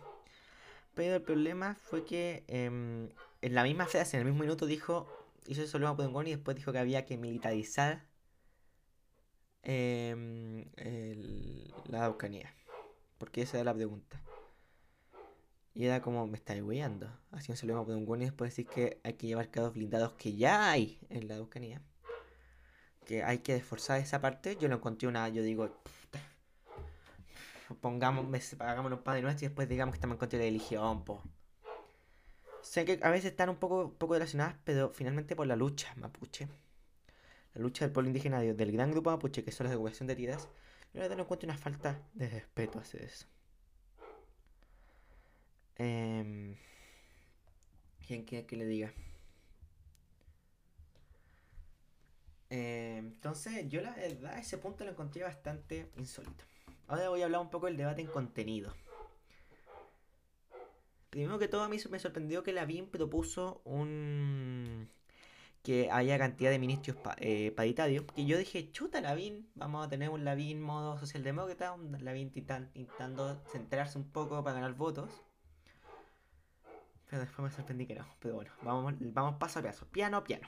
Pero 0.93 1.15
el 1.15 1.21
problema 1.21 1.75
fue 1.75 2.05
que 2.05 2.43
em, 2.47 3.09
en 3.41 3.55
la 3.55 3.63
misma 3.63 3.85
frase, 3.85 4.17
en 4.17 4.21
el 4.21 4.27
mismo 4.27 4.43
minuto, 4.43 4.65
dijo, 4.65 5.07
hizo 5.47 5.61
eso 5.63 5.79
luego 5.79 5.95
Podengón 5.95 6.27
y 6.27 6.31
después 6.31 6.55
dijo 6.57 6.71
que 6.71 6.79
había 6.79 7.05
que 7.05 7.17
militarizar 7.17 8.05
em, 9.63 10.65
la 11.85 11.99
Araucanía. 11.99 12.53
Porque 13.17 13.43
esa 13.43 13.57
era 13.57 13.65
la 13.65 13.73
pregunta. 13.75 14.21
Y 15.73 15.85
era 15.85 16.01
como, 16.01 16.27
me 16.27 16.37
estáis 16.37 16.61
weyando. 16.61 17.09
Así 17.31 17.51
un 17.51 17.57
saludo 17.57 17.79
a 17.79 17.81
un 17.81 18.21
y 18.21 18.25
después 18.25 18.51
decir 18.51 18.67
que 18.67 18.99
hay 19.03 19.13
que 19.13 19.27
llevar 19.27 19.49
carros 19.49 19.73
blindados 19.73 20.13
que 20.13 20.35
ya 20.35 20.69
hay 20.71 20.99
en 21.09 21.27
la 21.27 21.35
Araucanía. 21.35 21.81
Que 23.05 23.23
hay 23.23 23.39
que 23.39 23.55
esforzar 23.55 23.99
esa 23.99 24.19
parte. 24.19 24.57
Yo 24.57 24.67
lo 24.67 24.75
encontré 24.75 25.07
una, 25.07 25.29
yo 25.29 25.43
digo, 25.43 25.81
pongamos, 27.79 28.25
pagamos 28.57 28.91
los 28.91 28.99
padres 28.99 29.23
nuestros 29.23 29.43
y 29.43 29.45
después 29.47 29.69
digamos 29.69 29.93
que 29.93 29.97
estamos 29.97 30.15
en 30.15 30.19
contra 30.19 30.39
de 30.39 30.45
la 30.45 30.49
religión, 30.49 31.05
po. 31.05 31.23
Sé 32.61 32.85
que 32.85 32.99
a 33.01 33.09
veces 33.09 33.31
están 33.31 33.49
un 33.49 33.55
poco, 33.55 33.93
poco 33.97 34.13
relacionadas, 34.13 34.55
pero 34.63 34.91
finalmente 34.91 35.35
por 35.35 35.47
la 35.47 35.55
lucha 35.55 35.93
mapuche. 35.95 36.47
La 37.53 37.61
lucha 37.61 37.85
del 37.85 37.91
pueblo 37.91 38.09
indígena 38.09 38.39
del 38.39 38.71
gran 38.71 38.91
grupo 38.91 39.09
mapuche, 39.09 39.43
que 39.43 39.51
son 39.51 39.67
las 39.67 39.99
de 39.99 40.05
de 40.05 40.13
heridas. 40.13 40.47
Yo 40.93 41.01
le 41.01 41.09
doy 41.09 41.19
en 41.19 41.25
cuenta 41.25 41.45
una 41.45 41.57
falta 41.57 41.99
de 42.13 42.29
respeto 42.29 42.79
hacer 42.79 43.03
eso. 43.03 43.25
Eh, 45.83 46.55
¿Quién 48.05 48.23
quiere 48.23 48.45
que 48.45 48.55
le 48.55 48.65
diga? 48.65 48.93
Eh, 52.51 52.97
entonces, 52.99 53.67
yo 53.67 53.81
la 53.81 53.95
verdad, 53.95 54.37
ese 54.37 54.59
punto 54.59 54.83
lo 54.83 54.91
encontré 54.91 55.23
bastante 55.23 55.89
insólito. 55.97 56.43
Ahora 56.87 57.09
voy 57.09 57.21
a 57.21 57.25
hablar 57.25 57.41
un 57.41 57.49
poco 57.49 57.65
del 57.65 57.77
debate 57.77 58.01
en 58.01 58.07
contenido. 58.07 58.75
Primero 61.09 61.39
que 61.39 61.47
todo, 61.47 61.63
a 61.63 61.69
mí 61.69 61.77
me 61.89 61.99
sorprendió 61.99 62.43
que 62.43 62.53
la 62.53 62.65
BIM 62.65 62.85
propuso 62.87 63.61
un. 63.65 64.87
que 65.63 65.89
haya 65.91 66.19
cantidad 66.19 66.51
de 66.51 66.59
ministros 66.59 66.97
eh, 67.17 67.51
paritarios. 67.55 68.05
Que 68.15 68.25
yo 68.25 68.37
dije, 68.37 68.71
chuta 68.71 69.01
la 69.01 69.15
BIM, 69.15 69.47
vamos 69.55 69.87
a 69.87 69.89
tener 69.89 70.09
un 70.09 70.25
Lavín 70.25 70.61
modo 70.61 70.99
socialdemócrata, 70.99 71.73
un 71.73 71.97
Lavín 72.03 72.31
intentando 72.75 73.41
centrarse 73.51 73.97
un 73.97 74.11
poco 74.11 74.43
para 74.43 74.55
ganar 74.55 74.75
votos. 74.75 75.23
Después 77.11 77.39
me 77.39 77.55
sorprendí 77.55 77.85
que 77.85 77.95
no. 77.95 78.05
Pero 78.19 78.35
bueno, 78.35 78.51
vamos, 78.63 78.95
vamos 78.99 79.35
paso 79.37 79.59
a 79.59 79.63
paso. 79.63 79.85
Piano 79.87 80.17
a 80.17 80.23
piano. 80.23 80.47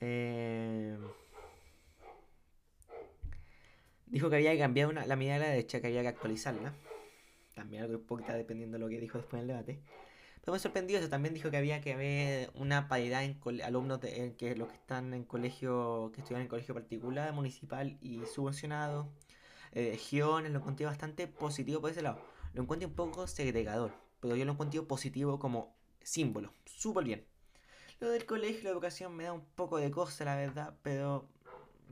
Eh, 0.00 0.98
dijo 4.06 4.28
que 4.28 4.36
había 4.36 4.52
que 4.52 4.58
cambiar 4.58 4.88
una, 4.88 5.06
la 5.06 5.16
medida 5.16 5.34
de 5.34 5.40
la 5.40 5.48
derecha, 5.48 5.80
que 5.80 5.86
había 5.86 6.02
que 6.02 6.08
actualizarla. 6.08 6.74
También 7.54 7.84
algo 7.84 8.00
poquita 8.02 8.34
dependiendo 8.34 8.76
de 8.78 8.84
lo 8.84 8.88
que 8.88 9.00
dijo 9.00 9.18
después 9.18 9.42
en 9.42 9.48
el 9.48 9.56
debate. 9.56 9.80
Pero 10.40 10.52
me 10.52 10.58
sorprendió 10.58 10.98
eso. 10.98 11.08
También 11.08 11.34
dijo 11.34 11.50
que 11.50 11.56
había 11.56 11.80
que 11.80 11.94
haber 11.94 12.50
una 12.54 12.88
paridad 12.88 13.24
en 13.24 13.40
alumnos 13.62 14.00
de, 14.00 14.34
que 14.36 14.54
los 14.56 14.68
que 14.68 14.74
están 14.74 15.14
en 15.14 15.24
colegio, 15.24 16.12
que 16.14 16.20
estudian 16.20 16.42
en 16.42 16.48
colegio 16.48 16.74
particular, 16.74 17.32
municipal 17.32 17.96
y 18.00 18.20
subvencionado. 18.26 19.08
Eh, 19.72 19.90
regiones, 19.92 20.52
lo 20.52 20.58
encontré 20.58 20.86
bastante 20.86 21.26
positivo 21.26 21.80
por 21.80 21.90
ese 21.90 22.02
lado. 22.02 22.20
Lo 22.54 22.62
encontré 22.62 22.86
un 22.86 22.94
poco 22.94 23.26
segregador, 23.26 23.92
pero 24.26 24.36
yo 24.36 24.44
lo 24.44 24.52
encontré 24.52 24.82
positivo 24.82 25.38
como 25.38 25.76
símbolo. 26.02 26.52
Súper 26.64 27.04
bien. 27.04 27.24
Lo 28.00 28.10
del 28.10 28.26
colegio 28.26 28.58
y 28.58 28.64
la 28.64 28.70
educación 28.70 29.14
me 29.14 29.22
da 29.22 29.32
un 29.32 29.44
poco 29.44 29.78
de 29.78 29.92
cosa, 29.92 30.24
la 30.24 30.34
verdad, 30.34 30.76
pero 30.82 31.28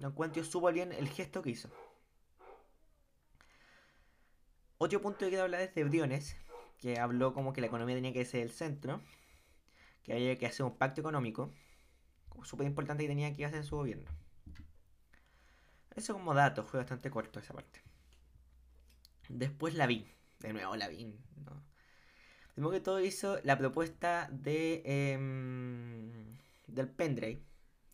lo 0.00 0.08
encuentro 0.08 0.42
súper 0.42 0.74
bien 0.74 0.90
el 0.90 1.08
gesto 1.08 1.42
que 1.42 1.50
hizo. 1.50 1.70
Otro 4.78 5.00
punto 5.00 5.20
que 5.20 5.28
quiero 5.28 5.44
hablar 5.44 5.60
es 5.60 5.74
de 5.76 5.84
Briones, 5.84 6.36
que 6.78 6.98
habló 6.98 7.32
como 7.32 7.52
que 7.52 7.60
la 7.60 7.68
economía 7.68 7.94
tenía 7.94 8.12
que 8.12 8.24
ser 8.24 8.42
el 8.42 8.50
centro, 8.50 9.00
que 10.02 10.12
había 10.12 10.36
que 10.36 10.46
hacer 10.46 10.66
un 10.66 10.76
pacto 10.76 11.00
económico, 11.00 11.52
súper 12.42 12.66
importante 12.66 13.04
que 13.04 13.08
tenía 13.08 13.32
que 13.32 13.44
hacer 13.44 13.64
su 13.64 13.76
gobierno. 13.76 14.10
Eso 15.94 16.14
como 16.14 16.34
dato, 16.34 16.64
fue 16.64 16.80
bastante 16.80 17.12
corto 17.12 17.38
esa 17.38 17.54
parte. 17.54 17.80
Después 19.28 19.74
la 19.74 19.86
vi, 19.86 20.10
de 20.40 20.52
nuevo 20.52 20.74
la 20.74 20.88
vi. 20.88 21.16
¿no? 21.36 21.73
Primero 22.54 22.72
que 22.72 22.80
todo 22.80 23.00
hizo 23.00 23.38
la 23.42 23.58
propuesta 23.58 24.28
de 24.32 24.82
em, 24.84 26.36
del 26.68 26.88
pendrive, 26.88 27.42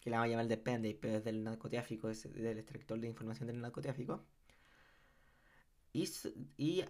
que 0.00 0.10
la 0.10 0.18
vamos 0.18 0.28
a 0.28 0.30
llamar 0.30 0.48
del 0.48 0.60
pendrive, 0.60 0.98
pero 1.00 1.16
es 1.18 1.24
del 1.24 1.44
narcotráfico, 1.44 2.10
es 2.10 2.32
del 2.32 2.58
extractor 2.58 3.00
de 3.00 3.08
información 3.08 3.46
del 3.48 3.60
narcotráfico 3.60 4.24
y, 5.92 6.08
y, 6.58 6.84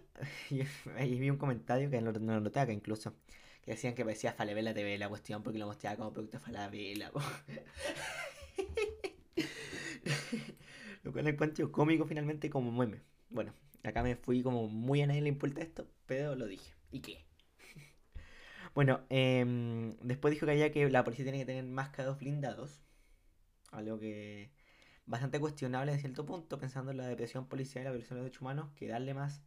ahí 0.95 1.19
vi 1.19 1.29
un 1.29 1.37
comentario 1.37 1.89
que 1.89 2.01
no, 2.01 2.11
lo 2.11 2.41
noté 2.41 2.59
acá 2.59 2.71
incluso. 2.71 3.13
Que 3.61 3.71
decían 3.71 3.93
que 3.93 4.03
parecía 4.03 4.33
Falabella 4.33 4.73
TV 4.73 4.97
la 4.97 5.09
cuestión 5.09 5.43
porque 5.43 5.59
lo 5.59 5.67
mostraba 5.67 5.97
como 5.97 6.13
producto 6.13 6.39
Falabella. 6.39 7.11
lo 11.03 11.11
cual 11.11 11.27
encuentro 11.27 11.71
cómico 11.71 12.05
finalmente 12.05 12.49
como 12.49 12.71
meme. 12.71 13.01
Bueno, 13.29 13.53
acá 13.83 14.01
me 14.03 14.15
fui 14.15 14.41
como 14.41 14.67
muy 14.67 15.01
a 15.01 15.07
nadie 15.07 15.21
le 15.21 15.29
importa 15.29 15.61
esto, 15.61 15.87
pero 16.07 16.35
lo 16.35 16.47
dije. 16.47 16.73
¿Y 16.91 17.01
qué? 17.01 17.23
Bueno, 18.73 19.01
eh, 19.09 19.95
después 20.01 20.33
dijo 20.33 20.45
que 20.45 20.53
había 20.53 20.71
que 20.71 20.89
la 20.89 21.03
policía 21.03 21.25
tiene 21.25 21.39
que 21.39 21.45
tener 21.45 21.63
más 21.65 21.89
carros 21.89 22.19
blindados. 22.19 22.81
Algo 23.71 23.99
que 23.99 24.51
bastante 25.05 25.39
cuestionable 25.39 25.91
en 25.93 25.99
cierto 25.99 26.25
punto, 26.25 26.57
pensando 26.59 26.91
en 26.91 26.97
la 26.97 27.07
depresión 27.07 27.47
policial 27.47 27.83
y 27.83 27.85
la 27.85 27.91
violación 27.91 28.17
de 28.19 28.23
derechos 28.23 28.41
humanos, 28.41 28.71
que 28.75 28.87
darle 28.87 29.13
más. 29.13 29.41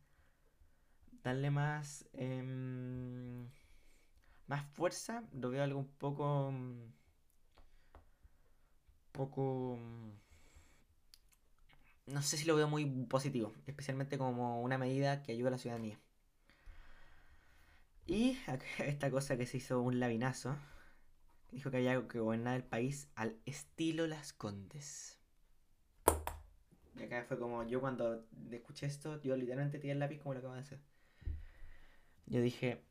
darle 1.22 1.50
más. 1.50 2.06
Em, 2.12 3.48
más 4.46 4.64
fuerza, 4.74 5.24
lo 5.32 5.50
veo 5.50 5.62
algo 5.64 5.78
un 5.80 5.88
poco. 5.88 6.52
poco. 9.12 9.78
no 12.06 12.22
sé 12.22 12.36
si 12.36 12.44
lo 12.46 12.56
veo 12.56 12.68
muy 12.68 12.84
positivo, 13.06 13.52
especialmente 13.66 14.18
como 14.18 14.62
una 14.62 14.78
medida 14.78 15.22
que 15.22 15.32
ayuda 15.32 15.48
a 15.48 15.52
la 15.52 15.58
ciudadanía. 15.58 15.98
Y 18.06 18.38
esta 18.78 19.10
cosa 19.10 19.36
que 19.36 19.46
se 19.46 19.58
hizo 19.58 19.80
un 19.80 20.00
labinazo, 20.00 20.56
dijo 21.52 21.70
que 21.70 21.78
había 21.78 22.06
que 22.08 22.18
gobernar 22.18 22.56
el 22.56 22.64
país 22.64 23.08
al 23.14 23.36
estilo 23.46 24.06
Las 24.06 24.32
Condes. 24.32 25.18
Y 26.96 27.02
acá 27.02 27.24
fue 27.26 27.38
como 27.38 27.64
yo 27.64 27.80
cuando 27.80 28.24
escuché 28.50 28.86
esto, 28.86 29.20
yo 29.22 29.36
literalmente 29.36 29.78
tiré 29.78 29.92
el 29.92 29.98
lápiz 29.98 30.18
como 30.18 30.34
lo 30.34 30.40
acabo 30.40 30.54
de 30.54 30.60
hacer. 30.60 30.80
Yo 32.26 32.40
dije 32.40 32.82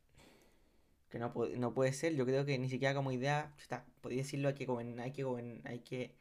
que 1.08 1.18
no, 1.18 1.32
no 1.58 1.72
puede 1.72 1.92
ser, 1.92 2.14
yo 2.14 2.26
creo 2.26 2.44
que 2.44 2.58
ni 2.58 2.68
siquiera 2.68 2.94
como 2.94 3.12
idea, 3.12 3.54
está, 3.58 3.86
podría 4.00 4.22
decirlo, 4.22 4.48
hay 4.48 4.54
que 4.54 4.66
gobernar, 4.66 5.06
hay 5.06 5.12
que 5.12 6.14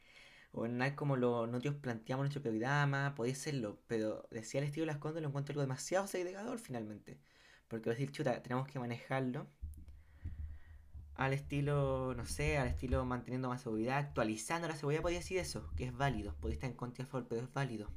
gobernar, 0.53 0.95
como 0.95 1.17
lo, 1.17 1.47
nosotros 1.47 1.75
planteamos 1.75 2.23
nuestro 2.23 2.41
programa, 2.41 3.13
podría 3.15 3.35
serlo, 3.35 3.79
pero 3.87 4.27
decía 4.29 4.61
el 4.61 4.67
estilo 4.67 4.85
las 4.85 4.97
condes 4.99 5.21
lo 5.21 5.29
encuentro 5.29 5.53
algo 5.53 5.61
demasiado 5.61 6.07
segregador 6.07 6.59
finalmente. 6.59 7.17
Porque 7.73 7.89
decir, 7.89 8.11
chuta, 8.11 8.39
tenemos 8.43 8.67
que 8.67 8.77
manejarlo 8.77 9.47
al 11.15 11.33
estilo, 11.33 12.13
no 12.15 12.23
sé, 12.27 12.59
al 12.59 12.67
estilo 12.67 13.03
manteniendo 13.03 13.49
más 13.49 13.63
seguridad, 13.63 13.97
actualizando 13.97 14.67
la 14.67 14.75
seguridad, 14.75 15.01
podría 15.01 15.21
decir 15.21 15.39
eso, 15.39 15.67
que 15.75 15.85
es 15.85 15.97
válido, 15.97 16.35
podría 16.35 16.53
estar 16.53 16.69
en 16.69 16.75
contra 16.75 17.03
de 17.03 17.23
pero 17.23 17.41
es 17.41 17.51
válido. 17.51 17.89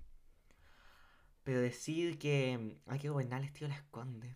Pero 1.44 1.60
decir 1.60 2.18
que 2.18 2.78
hay 2.86 2.98
que 2.98 3.10
gobernar 3.10 3.42
el 3.42 3.48
estilo 3.48 3.68
las 3.68 3.80
esconde. 3.80 4.34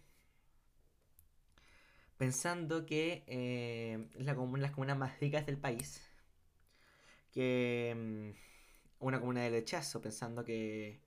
Pensando 2.18 2.84
que 2.84 3.24
eh, 3.26 4.10
es 4.18 4.26
la 4.26 4.34
comuna, 4.34 4.60
las 4.60 4.72
comunas 4.72 4.98
más 4.98 5.18
ricas 5.20 5.46
del 5.46 5.56
país. 5.56 6.02
Que 7.32 7.94
mm, 7.96 9.04
una 9.06 9.20
comuna 9.20 9.40
de 9.40 9.48
rechazo, 9.48 10.02
pensando 10.02 10.44
que 10.44 11.00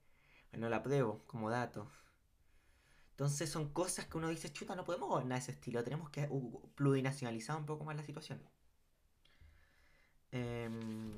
bueno, 0.50 0.68
la 0.68 0.78
apruebo 0.78 1.22
como 1.28 1.50
dato. 1.50 1.88
Entonces 3.14 3.48
son 3.48 3.72
cosas 3.72 4.06
que 4.06 4.18
uno 4.18 4.28
dice, 4.28 4.52
chuta, 4.52 4.74
no 4.74 4.84
podemos 4.84 5.08
gobernar 5.08 5.38
ese 5.38 5.52
estilo, 5.52 5.84
tenemos 5.84 6.10
que 6.10 6.28
plurinacionalizar 6.74 7.56
un 7.56 7.64
poco 7.64 7.84
más 7.84 7.94
la 7.96 8.02
situación. 8.02 8.42
Em, 10.32 11.14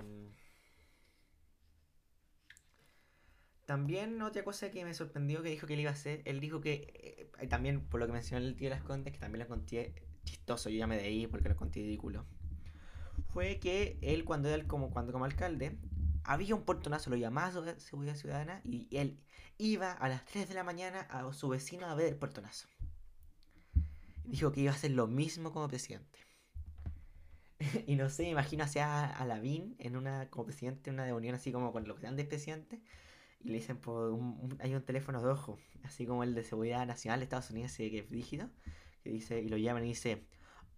también 3.65 4.21
otra 4.21 4.45
cosa 4.45 4.71
que 4.71 4.85
me 4.85 4.93
sorprendió 4.93 5.43
que 5.43 5.49
dijo 5.49 5.67
que 5.67 5.73
él 5.73 5.81
iba 5.81 5.91
a 5.91 5.95
hacer, 5.95 6.21
él 6.27 6.39
dijo 6.39 6.61
que, 6.61 7.31
eh, 7.41 7.47
también 7.49 7.81
por 7.89 7.99
lo 7.99 8.07
que 8.07 8.13
mencionó 8.13 8.45
el 8.45 8.57
tío 8.57 8.69
de 8.69 8.75
las 8.77 8.85
Condes, 8.85 9.15
que 9.15 9.19
también 9.19 9.41
lo 9.45 9.49
conté 9.49 9.95
chistoso, 10.25 10.69
yo 10.69 10.79
ya 10.79 10.87
me 10.87 10.97
de 10.99 11.05
ahí 11.05 11.27
porque 11.27 11.49
lo 11.49 11.57
conté 11.57 11.81
ridículo, 11.81 12.27
fue 13.29 13.59
que 13.59 13.99
él 14.03 14.25
cuando 14.27 14.51
era 14.51 14.67
como, 14.67 14.91
cuando 14.91 15.13
como 15.13 15.25
alcalde, 15.25 15.79
había 16.27 16.55
un 16.55 16.63
portonazo, 16.63 17.11
lo 17.11 17.17
llamaba 17.17 17.79
Seguridad 17.79 18.17
Ciudadana, 18.17 18.61
y 18.65 18.89
él 18.91 19.19
iba 19.59 19.93
a 19.93 20.09
las 20.09 20.25
3 20.27 20.49
de 20.49 20.55
la 20.55 20.65
mañana 20.65 21.01
a 21.03 21.33
su 21.33 21.49
vecino 21.49 21.87
a 21.87 21.95
ver 21.95 22.09
el 22.09 22.17
portonazo. 22.17 22.69
Dijo 24.25 24.51
que 24.51 24.63
iba 24.63 24.73
a 24.73 24.75
hacer 24.75 24.91
lo 24.91 25.07
mismo 25.07 25.53
como 25.53 25.69
presidente. 25.69 26.19
y 27.87 27.95
no 27.95 28.11
sé, 28.11 28.25
imagino 28.25 28.65
hacia 28.65 29.07
a 29.07 29.25
Lavín 29.25 29.77
en 29.79 29.97
una, 29.97 30.29
como 30.29 30.47
presidente, 30.47 30.91
en 30.91 30.95
una 30.95 31.05
reunión 31.05 31.37
así 31.37 31.53
como 31.53 31.73
con 31.73 31.87
los 31.87 32.01
grandes 32.01 32.27
presidentes, 32.27 32.81
y 33.41 33.51
le 33.51 33.59
dicen 33.59 33.77
por 33.79 34.19
hay 34.59 34.75
un 34.75 34.83
teléfono 34.83 35.21
rojo, 35.21 35.59
así 35.85 36.07
como 36.07 36.25
el 36.25 36.35
de 36.35 36.43
seguridad 36.43 36.85
nacional 36.87 37.21
de 37.21 37.25
Estados 37.25 37.51
Unidos, 37.51 37.73
que 37.77 37.99
es 37.99 38.11
rígido, 38.11 38.51
que 39.05 39.11
dice, 39.11 39.41
y 39.41 39.49
lo 39.49 39.57
llaman 39.57 39.85
y 39.85 39.89
dice 39.89 40.25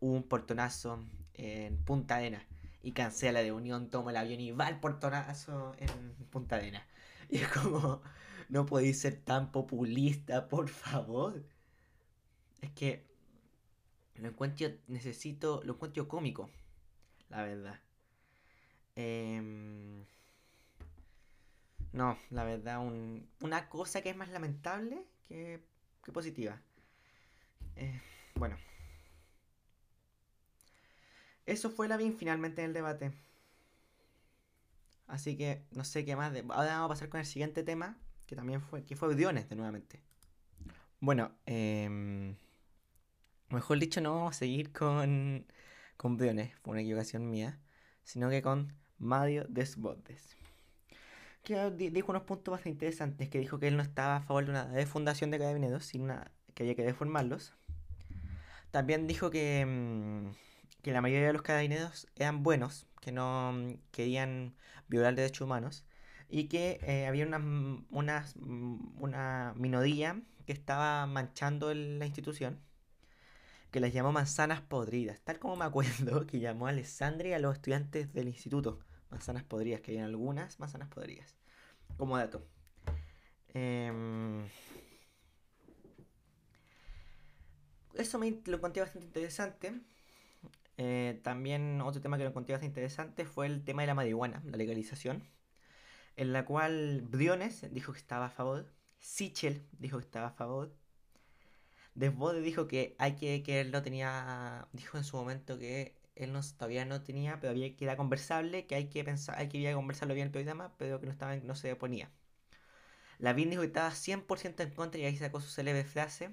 un 0.01 0.23
portonazo 0.25 1.03
en 1.33 1.83
Punta 1.85 2.17
Arena 2.17 2.47
y 2.89 2.93
cancela 2.93 3.43
de 3.43 3.53
unión, 3.53 3.91
toma 3.91 4.13
el 4.13 4.17
avión 4.17 4.41
y 4.41 4.51
va 4.53 4.67
al 4.67 4.81
portonazo 4.81 5.75
en 5.79 6.15
Punta 6.31 6.57
Arena. 6.57 6.87
Y 7.29 7.37
es 7.37 7.49
como, 7.49 8.01
no 8.49 8.65
podéis 8.65 8.99
ser 9.01 9.17
tan 9.21 9.53
populista, 9.53 10.49
por 10.49 10.71
favor. 10.71 11.45
Es 12.63 12.71
que 12.71 13.07
lo 14.15 14.29
encuentro, 14.29 14.69
necesito, 14.87 15.61
lo 15.65 15.75
encuentro 15.75 16.09
cómico, 16.09 16.49
la 17.29 17.43
verdad. 17.43 17.79
Em, 18.97 20.03
no, 21.93 22.19
la 22.31 22.45
verdad, 22.45 22.81
una 23.41 23.69
cosa 23.69 24.01
que 24.01 24.09
es 24.09 24.17
más 24.17 24.31
lamentable 24.31 25.05
que, 25.29 25.63
que 26.03 26.13
positiva. 26.13 26.59
Eh, 27.77 28.01
bueno. 28.35 28.57
Eso 31.49 31.71
fue 31.71 31.89
la 31.89 31.97
BIN 31.97 32.15
finalmente 32.15 32.61
en 32.61 32.69
el 32.69 32.75
debate. 32.75 33.11
Así 35.07 35.35
que 35.35 35.63
no 35.71 35.83
sé 35.83 36.05
qué 36.05 36.15
más. 36.15 36.31
Ahora 36.51 36.75
vamos 36.75 36.85
a 36.85 36.89
pasar 36.89 37.09
con 37.09 37.21
el 37.21 37.27
siguiente 37.27 37.63
tema, 37.63 37.97
que 38.27 38.37
también 38.37 38.61
fue, 38.61 38.85
que 38.85 38.97
fue 38.97 39.09
Udiones 39.09 39.49
de 39.49 39.57
nuevamente. 39.57 40.03
Bueno, 41.01 41.33
eh, 41.47 42.37
mejor 43.49 43.79
dicho, 43.79 44.03
no 44.03 44.15
vamos 44.15 44.37
a 44.37 44.39
seguir 44.39 44.73
con, 44.73 45.47
con 45.97 46.19
Briones, 46.19 46.55
fue 46.63 46.73
una 46.73 46.83
equivocación 46.83 47.31
mía, 47.31 47.59
sino 48.05 48.29
que 48.29 48.43
con 48.43 48.75
Mario 48.99 49.47
Desbordes. 49.49 50.37
Que 51.45 51.71
dijo 51.71 52.13
unos 52.13 52.25
puntos 52.25 52.53
bastante 52.53 52.71
interesantes, 52.75 53.31
que 53.31 53.39
dijo 53.39 53.59
que 53.59 53.69
él 53.69 53.77
no 53.79 53.83
estaba 53.83 54.17
a 54.17 54.21
favor 54.21 54.45
de 54.45 54.51
una 54.51 54.67
defundación 54.67 55.31
de 55.31 55.39
carabineros, 55.39 55.87
sino 55.87 56.05
una, 56.05 56.31
que 56.53 56.65
había 56.65 56.75
que 56.75 56.83
deformarlos. 56.83 57.55
También 58.71 59.07
dijo 59.07 59.31
que, 59.31 59.65
mm, 59.65 60.48
que 60.83 60.93
la 60.93 61.01
mayoría 61.01 61.29
de 61.29 61.33
los 61.33 61.43
carabineros 61.43 62.07
eran 62.17 62.43
buenos, 62.43 62.87
que 63.01 63.13
no 63.13 63.53
mm, 63.53 63.75
querían 63.91 64.55
violar 64.89 65.15
derechos 65.15 65.43
humanos, 65.43 65.85
y 66.29 66.45
que 66.45 66.79
eh, 66.83 67.07
había 67.07 67.27
una, 67.27 67.39
una, 67.91 68.27
una 68.99 69.55
minoría 69.57 70.21
que 70.47 70.53
estaba 70.53 71.07
manchando 71.07 71.73
la 71.75 72.07
institución 72.07 72.61
que 73.71 73.81
les 73.81 73.93
llamó 73.93 74.13
manzanas 74.13 74.63
podridas, 74.63 75.21
tal 75.21 75.39
como 75.39 75.57
me 75.57 75.65
acuerdo 75.65 76.27
que 76.27 76.41
llamó 76.41 76.67
a 76.67 76.71
Alessandria 76.71 77.37
a 77.37 77.39
los 77.39 77.55
estudiantes 77.55 78.13
del 78.13 78.29
instituto 78.29 78.81
manzanas 79.11 79.45
podridas, 79.45 79.81
que 79.81 79.93
hay 79.93 79.99
algunas 79.99 80.59
manzanas 80.61 80.89
podridas, 80.89 81.35
como 81.97 82.17
dato. 82.19 82.47
Em, 83.55 84.47
eso 87.95 88.19
me 88.19 88.41
lo 88.45 88.57
encontré 88.57 88.83
bastante 88.83 89.07
interesante. 89.07 89.81
Eh, 90.79 91.21
también 91.25 91.81
otro 91.83 92.01
tema 92.01 92.17
que 92.17 92.23
lo 92.25 92.31
encontré 92.31 92.55
bastante 92.55 92.69
interesante 92.71 93.25
fue 93.27 93.47
el 93.47 93.65
tema 93.65 93.83
de 93.83 93.89
la 93.89 93.95
marihuana, 93.95 94.43
la 94.47 94.57
legalización, 94.57 95.25
en 96.17 96.33
la 96.33 96.45
cual 96.45 97.03
Briones 97.03 97.67
dijo 97.73 97.93
que 97.93 97.99
estaba 97.99 98.27
a 98.27 98.31
favor, 98.31 98.73
Sichel 99.01 99.67
dijo 99.79 99.99
que 99.99 100.05
estaba 100.05 100.29
a 100.29 100.31
favor, 100.33 100.73
Desbode 101.95 102.41
dijo 102.43 102.69
que 102.69 102.95
hay 102.99 103.17
que, 103.17 103.43
que 103.43 103.61
él 103.61 103.73
no 103.73 103.83
tenía, 103.83 104.69
dijo 104.73 104.99
en 104.99 105.05
su 105.05 105.17
momento 105.17 105.59
que 105.59 105.97
él 106.15 106.33
todavía 106.57 106.85
no 106.85 107.03
tenía, 107.03 107.41
pero 107.41 107.51
había 107.51 107.75
que 107.77 107.85
era 107.85 107.97
conversable, 107.97 108.67
que 108.67 108.77
hay 108.77 108.89
que 108.89 109.05
pensar, 109.05 109.37
hay 109.39 109.49
que 109.49 109.59
ir 109.59 109.69
a 109.69 109.75
conversarlo 109.75 110.15
bien 110.15 110.29
el 110.29 110.33
programa, 110.33 110.75
pero 110.79 111.01
que 111.01 111.07
no 111.07 111.13
estaba, 111.13 111.37
no 111.37 111.55
se 111.57 111.73
oponía. 111.73 112.11
Lavín 113.19 113.51
dijo 113.51 113.63
que 113.63 113.69
estaba 113.69 113.91
100% 113.91 114.63
en 114.63 114.71
contra 114.71 115.01
y 115.01 115.05
ahí 115.07 115.17
sacó 115.17 115.41
su 115.41 115.49
célebre 115.51 115.85
frase 115.85 116.31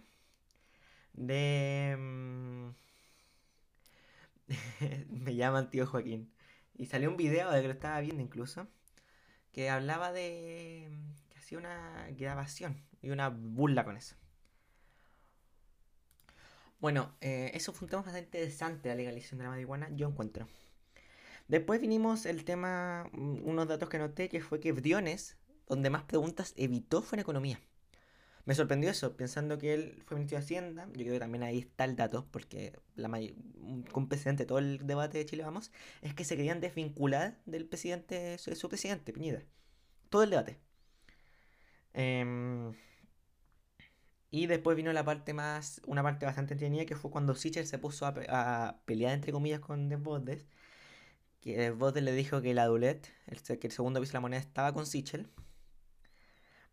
de... 1.13 1.95
Mm, 1.97 2.84
me 5.09 5.35
llaman 5.35 5.69
tío 5.69 5.85
Joaquín. 5.85 6.31
Y 6.77 6.87
salió 6.87 7.09
un 7.09 7.17
video 7.17 7.51
de 7.51 7.61
que 7.61 7.67
lo 7.67 7.73
estaba 7.73 7.99
viendo 8.01 8.21
incluso, 8.21 8.67
que 9.51 9.69
hablaba 9.69 10.11
de... 10.11 10.89
que 11.29 11.37
hacía 11.37 11.57
una 11.57 12.07
grabación 12.11 12.83
y 13.01 13.11
una 13.11 13.29
burla 13.29 13.85
con 13.85 13.97
eso. 13.97 14.15
Bueno, 16.79 17.15
eh, 17.21 17.51
eso 17.53 17.73
fue 17.73 17.85
un 17.85 17.89
tema 17.89 18.01
bastante 18.03 18.25
interesante, 18.25 18.89
la 18.89 18.95
legalización 18.95 19.37
de 19.39 19.45
la 19.45 19.49
marihuana, 19.51 19.89
yo 19.91 20.07
encuentro. 20.09 20.47
Después 21.47 21.79
vinimos 21.79 22.25
el 22.25 22.43
tema, 22.43 23.09
mm, 23.13 23.47
unos 23.47 23.67
datos 23.67 23.89
que 23.89 23.99
noté, 23.99 24.29
que 24.29 24.41
fue 24.41 24.59
que 24.59 24.71
Briones, 24.71 25.37
donde 25.67 25.89
más 25.89 26.03
preguntas 26.03 26.53
evitó, 26.57 27.01
fue 27.01 27.17
en 27.17 27.21
economía. 27.21 27.59
Me 28.45 28.55
sorprendió 28.55 28.89
eso, 28.91 29.17
pensando 29.17 29.57
que 29.57 29.73
él 29.73 30.03
fue 30.05 30.15
ministro 30.15 30.37
de 30.37 30.43
Hacienda. 30.43 30.85
Yo 30.87 31.01
creo 31.01 31.13
que 31.13 31.19
también 31.19 31.43
ahí 31.43 31.59
está 31.59 31.85
el 31.85 31.95
dato, 31.95 32.27
porque 32.31 32.73
la 32.95 33.09
un 33.09 34.07
presidente 34.07 34.43
de 34.43 34.47
todo 34.47 34.59
el 34.59 34.85
debate 34.85 35.17
de 35.17 35.25
Chile, 35.25 35.43
vamos, 35.43 35.71
es 36.01 36.13
que 36.13 36.23
se 36.23 36.35
querían 36.37 36.61
desvincular 36.61 37.39
del 37.45 37.65
presidente, 37.67 38.37
de 38.37 38.55
su 38.55 38.69
presidente, 38.69 39.13
Piñera. 39.13 39.43
Todo 40.09 40.23
el 40.23 40.29
debate. 40.29 40.59
Eh, 41.93 42.71
y 44.35 44.47
después 44.47 44.75
vino 44.75 44.91
la 44.91 45.05
parte 45.05 45.33
más, 45.33 45.81
una 45.85 46.03
parte 46.03 46.25
bastante 46.25 46.55
entretenida 46.55 46.85
que 46.85 46.97
fue 46.97 47.09
cuando 47.09 47.35
Sichel 47.35 47.65
se 47.67 47.77
puso 47.77 48.05
a, 48.05 48.81
pelear 48.83 49.13
entre 49.13 49.31
comillas 49.31 49.61
con 49.61 49.87
Desbordes. 49.87 50.45
Que 51.39 51.55
Desbordes 51.57 52.03
le 52.03 52.11
dijo 52.11 52.41
que 52.41 52.53
la 52.53 52.65
Dulet, 52.65 53.13
el, 53.27 53.41
que 53.41 53.67
el 53.67 53.71
segundo 53.71 54.01
piso 54.01 54.11
de 54.11 54.17
la 54.17 54.19
moneda 54.19 54.41
estaba 54.41 54.73
con 54.73 54.85
Sichel. 54.85 55.29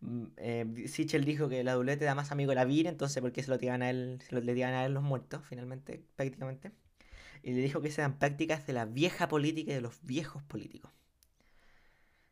Mm, 0.02 0.24
eh, 0.36 0.84
Sichel 0.88 1.24
dijo 1.24 1.48
que 1.48 1.62
la 1.64 1.74
Dulet 1.74 2.02
era 2.02 2.14
más 2.14 2.32
amigo 2.32 2.50
de 2.50 2.56
la 2.56 2.64
Vir, 2.64 2.86
entonces 2.88 3.22
¿por 3.22 3.32
qué 3.32 3.42
se 3.42 3.50
lo 3.50 3.58
tiran 3.58 3.82
a 3.82 3.90
él, 3.90 4.20
se 4.28 4.34
lo, 4.34 4.40
le 4.40 4.64
a 4.64 4.84
él 4.84 4.94
los 4.94 5.02
muertos 5.02 5.42
finalmente, 5.48 6.04
prácticamente? 6.16 6.72
Y 7.42 7.52
le 7.52 7.62
dijo 7.62 7.80
que 7.80 7.88
esas 7.88 8.00
eran 8.00 8.18
prácticas 8.18 8.66
de 8.66 8.72
la 8.74 8.84
vieja 8.84 9.28
política 9.28 9.72
y 9.72 9.74
de 9.76 9.80
los 9.80 10.02
viejos 10.04 10.42
políticos. 10.44 10.90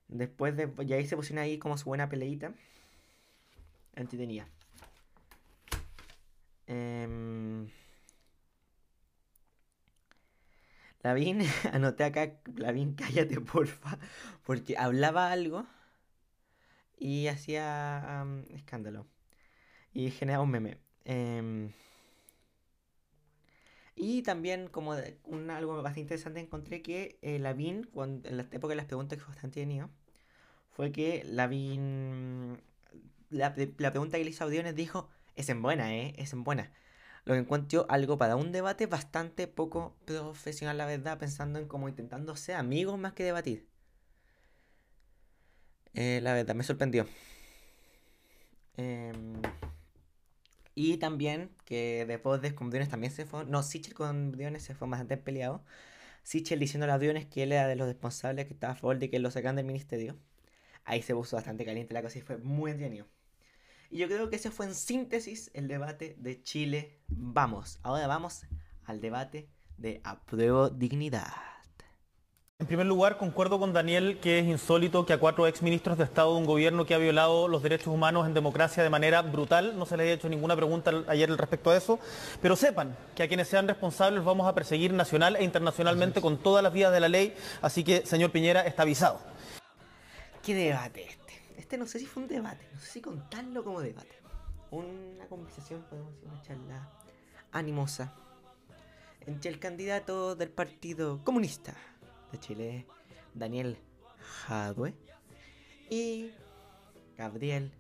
Después 0.09 0.57
de, 0.57 0.73
y 0.87 0.93
ahí 0.93 1.07
se 1.07 1.17
pusieron 1.17 1.45
ahí 1.45 1.59
como 1.59 1.79
su 1.79 1.87
buena 1.87 2.09
peleita. 2.09 2.53
Entretenida. 3.95 4.49
Eh, 6.67 7.67
Lavín, 11.03 11.41
anoté 11.73 12.05
acá, 12.05 12.33
Lavín, 12.57 12.95
cállate 12.95 13.41
porfa, 13.41 13.99
porque 14.45 14.77
hablaba 14.77 15.31
algo 15.33 15.67
y 17.01 17.27
hacía 17.29 18.25
escándalo 18.51 19.07
y 19.93 20.11
generaba 20.13 20.45
un 20.45 20.51
meme. 20.53 20.79
Em, 21.05 21.73
y 23.97 24.23
también, 24.23 24.69
como 24.69 24.95
un, 25.25 25.51
algo 25.51 25.75
bastante 25.77 26.01
interesante, 26.01 26.41
encontré 26.41 26.83
que 26.83 27.19
eh, 27.23 27.39
Lavín, 27.39 27.85
cuando, 27.93 28.29
en 28.29 28.37
la 28.39 28.45
época 28.45 28.69
de 28.69 28.77
las 28.77 28.87
preguntas 28.87 29.19
que 29.19 29.25
bastante 29.25 29.61
tenido, 29.61 29.91
fue 30.71 30.93
que 30.93 31.25
Lavín, 31.27 32.61
la, 33.31 33.55
la 33.79 33.91
pregunta 33.93 34.19
que 34.19 34.25
le 34.25 34.31
hizo 34.31 34.45
a 34.45 34.47
Audiones 34.47 34.75
dijo, 34.75 35.09
es 35.37 35.49
en 35.51 35.63
buena, 35.63 35.95
¿eh? 35.95 36.15
Es 36.19 36.33
en 36.33 36.45
buena. 36.45 36.73
Lo 37.25 37.35
que 37.35 37.41
encuentro 37.41 37.87
algo 37.91 38.19
para 38.19 38.37
un 38.37 38.53
debate 38.53 38.87
bastante 38.87 39.47
poco 39.49 39.97
profesional, 40.07 40.79
la 40.79 40.87
verdad, 40.87 41.19
pensando 41.19 41.59
en 41.59 41.69
como 41.69 41.89
intentando 41.89 42.37
ser 42.37 42.57
amigos 42.57 42.99
más 42.99 43.13
que 43.15 43.25
debatir. 43.25 43.69
Eh, 45.95 46.21
la 46.23 46.35
verdad, 46.35 46.55
me 46.55 46.65
sorprendió. 46.65 47.07
Em, 48.77 49.41
y 50.75 50.97
también 50.99 51.51
que 51.65 52.05
después 52.07 52.41
de 52.41 52.55
con 52.55 52.71
también 52.71 53.13
se 53.13 53.27
fue. 53.27 53.45
No, 53.45 53.63
Sichel 53.63 53.95
con 53.95 54.33
Briones 54.33 54.63
se 54.63 54.75
fue 54.75 54.89
bastante 54.89 55.17
peleado. 55.17 55.65
Sichel 56.23 56.61
diciendo 56.61 56.91
a 56.93 56.97
Briones 56.99 57.27
que 57.27 57.43
él 57.43 57.53
era 57.53 57.69
de 57.69 57.77
los 57.77 57.89
responsables, 57.89 58.47
que 58.47 58.55
estaba 58.55 58.75
a 58.75 58.77
favor 58.77 58.99
de 58.99 59.11
que 59.11 59.19
lo 59.19 59.31
sacan 59.31 59.57
del 59.57 59.67
ministerio. 59.67 60.17
Ahí 60.85 61.03
se 61.03 61.15
puso 61.15 61.37
bastante 61.37 61.65
caliente 61.65 61.95
la 61.95 62.03
cosa 62.03 62.19
y 62.19 62.23
fue 62.23 62.39
muy 62.39 62.71
entretenido. 62.71 63.07
Y 63.91 63.99
yo 63.99 64.07
creo 64.07 64.31
que 64.31 64.37
ese 64.37 64.51
fue 64.51 64.67
en 64.67 64.75
síntesis 64.75 65.51
el 65.55 65.69
debate 65.69 66.17
de 66.19 66.43
Chile. 66.43 67.01
Vamos, 67.09 67.81
ahora 67.83 68.07
vamos 68.07 68.47
al 68.85 69.01
debate 69.01 69.49
de 69.77 70.01
apruebo 70.05 70.71
dignidad. 70.71 71.27
En 72.61 72.67
primer 72.67 72.87
lugar, 72.87 73.17
concuerdo 73.17 73.59
con 73.59 73.73
Daniel 73.73 74.19
que 74.21 74.39
es 74.39 74.47
insólito 74.47 75.07
que 75.07 75.15
a 75.15 75.19
cuatro 75.19 75.47
exministros 75.47 75.97
de 75.97 76.05
Estado 76.05 76.35
de 76.35 76.41
un 76.41 76.45
gobierno 76.45 76.85
que 76.85 76.95
ha 76.95 76.99
violado 76.99 77.49
los 77.49 77.63
derechos 77.63 77.89
humanos 77.89 78.27
en 78.27 78.35
democracia 78.35 78.83
de 78.83 78.91
manera 78.91 79.23
brutal, 79.23 79.79
no 79.79 79.87
se 79.87 79.97
les 79.97 80.05
haya 80.05 80.13
hecho 80.13 80.29
ninguna 80.29 80.55
pregunta 80.55 80.93
ayer 81.09 81.31
respecto 81.31 81.71
a 81.71 81.77
eso, 81.79 81.99
pero 82.43 82.57
sepan 82.57 82.95
que 83.17 83.23
a 83.23 83.29
quienes 83.29 83.49
sean 83.49 83.67
responsables 83.67 84.23
vamos 84.23 84.47
a 84.47 84.55
perseguir 84.55 84.93
nacional 84.93 85.37
e 85.37 85.43
internacionalmente 85.43 86.21
con 86.21 86.37
todas 86.37 86.63
las 86.63 86.71
vías 86.71 86.93
de 86.93 87.01
la 87.01 87.09
ley, 87.09 87.35
así 87.63 87.83
que, 87.83 88.05
señor 88.05 88.31
Piñera, 88.31 88.61
está 88.67 88.83
avisado. 88.83 89.21
¿Qué 90.43 90.55
debate 90.55 91.09
este 91.57 91.79
no 91.79 91.87
sé 91.87 91.99
si 91.99 92.07
fue 92.07 92.25
un 92.25 92.29
debate, 92.29 92.69
no 92.75 92.81
sé 92.81 92.87
si 92.89 93.01
contarlo 93.01 93.65
como 93.65 93.81
debate. 93.81 94.21
Una 94.71 95.25
conversación, 95.29 95.83
podemos 95.89 96.13
decir, 96.15 96.29
una 96.29 96.43
charla 96.43 96.89
animosa 97.53 98.13
entre 99.25 99.51
el 99.51 99.59
candidato 99.59 100.35
del 100.35 100.51
Partido 100.51 101.21
Comunista 101.25 101.75
de 102.33 102.41
Chile, 102.41 102.87
Daniel 103.35 103.77
Jadwe, 104.47 104.95
y 105.89 106.31
Gabriel 107.17 107.73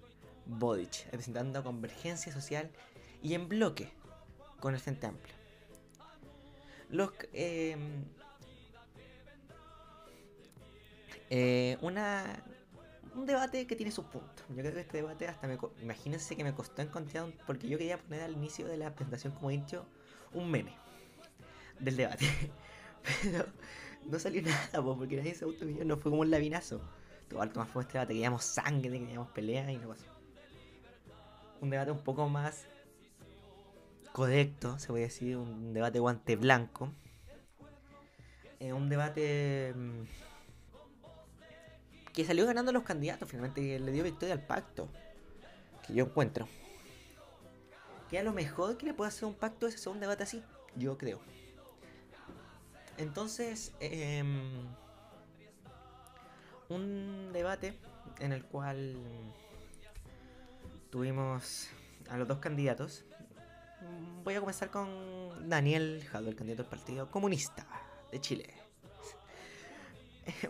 Boric, 0.46 1.04
representando 1.06 1.62
Convergencia 1.62 2.32
Social 2.32 2.70
y 3.22 3.34
en 3.34 3.48
bloque 3.48 3.88
con 4.58 4.74
el 4.74 4.80
Frente 4.80 5.06
Amplio. 5.06 5.34
Los, 6.90 7.10
eh, 7.32 7.76
eh, 11.30 11.78
una, 11.80 12.42
un 13.14 13.26
debate 13.26 13.66
que 13.66 13.76
tiene 13.76 13.92
sus 13.92 14.04
puntos. 14.06 14.44
Yo 14.48 14.56
creo 14.56 14.74
que 14.74 14.80
este 14.80 14.96
debate 14.98 15.28
hasta 15.28 15.46
me... 15.46 15.56
Imagínense 15.80 16.36
que 16.36 16.42
me 16.42 16.52
costó 16.52 16.82
encontrar 16.82 17.32
Porque 17.46 17.68
yo 17.68 17.78
quería 17.78 17.98
poner 17.98 18.22
al 18.22 18.32
inicio 18.32 18.66
de 18.66 18.76
la 18.76 18.92
presentación, 18.94 19.32
como 19.32 19.50
he 19.50 19.58
dicho, 19.58 19.86
un 20.32 20.50
meme 20.50 20.74
del 21.78 21.96
debate. 21.96 22.26
Pero 23.22 23.46
no 24.06 24.18
salió 24.18 24.42
nada, 24.72 24.82
porque 24.82 25.16
nadie 25.16 25.34
se 25.34 25.44
gustó 25.44 25.64
no 25.64 25.96
fue 25.96 26.10
como 26.10 26.22
un 26.22 26.30
labinazo. 26.30 26.80
Todo 27.28 27.42
alto 27.42 27.60
más 27.60 27.68
fue 27.68 27.82
este 27.82 27.94
debate, 27.94 28.14
queríamos 28.14 28.44
sangre, 28.44 28.98
queríamos 28.98 29.30
pelea 29.30 29.70
y 29.70 29.76
no 29.76 29.88
pasó. 29.88 30.04
Un 31.60 31.70
debate 31.70 31.92
un 31.92 32.02
poco 32.02 32.28
más 32.28 32.66
correcto, 34.12 34.78
se 34.78 34.88
puede 34.88 35.04
decir, 35.04 35.36
un 35.36 35.72
debate 35.72 36.00
guante 36.00 36.36
blanco. 36.36 36.92
Eh, 38.58 38.72
un 38.72 38.88
debate 38.88 39.72
mm, 39.74 40.02
que 42.12 42.24
salió 42.24 42.46
ganando 42.46 42.72
los 42.72 42.82
candidatos, 42.82 43.28
finalmente 43.28 43.60
que 43.60 43.78
le 43.78 43.92
dio 43.92 44.04
victoria 44.04 44.34
al 44.34 44.44
pacto. 44.44 44.88
Que 45.86 45.94
yo 45.94 46.04
encuentro. 46.04 46.48
Que 48.10 48.18
a 48.18 48.22
lo 48.22 48.32
mejor 48.32 48.76
que 48.76 48.86
le 48.86 48.94
puede 48.94 49.08
hacer 49.08 49.26
un 49.26 49.34
pacto 49.34 49.66
ese 49.66 49.88
un 49.88 50.00
debate 50.00 50.24
así, 50.24 50.42
yo 50.76 50.98
creo. 50.98 51.20
Entonces, 53.00 53.72
em, 53.80 54.66
un 56.68 57.32
debate 57.32 57.78
en 58.18 58.32
el 58.32 58.44
cual 58.44 58.94
tuvimos 60.90 61.70
a 62.10 62.18
los 62.18 62.28
dos 62.28 62.40
candidatos. 62.40 63.06
Voy 64.22 64.34
a 64.34 64.40
comenzar 64.40 64.70
con 64.70 65.48
Daniel 65.48 66.06
Jado, 66.10 66.28
el 66.28 66.36
candidato 66.36 66.64
del 66.64 66.70
Partido 66.70 67.10
Comunista 67.10 67.66
de 68.12 68.20
Chile. 68.20 68.54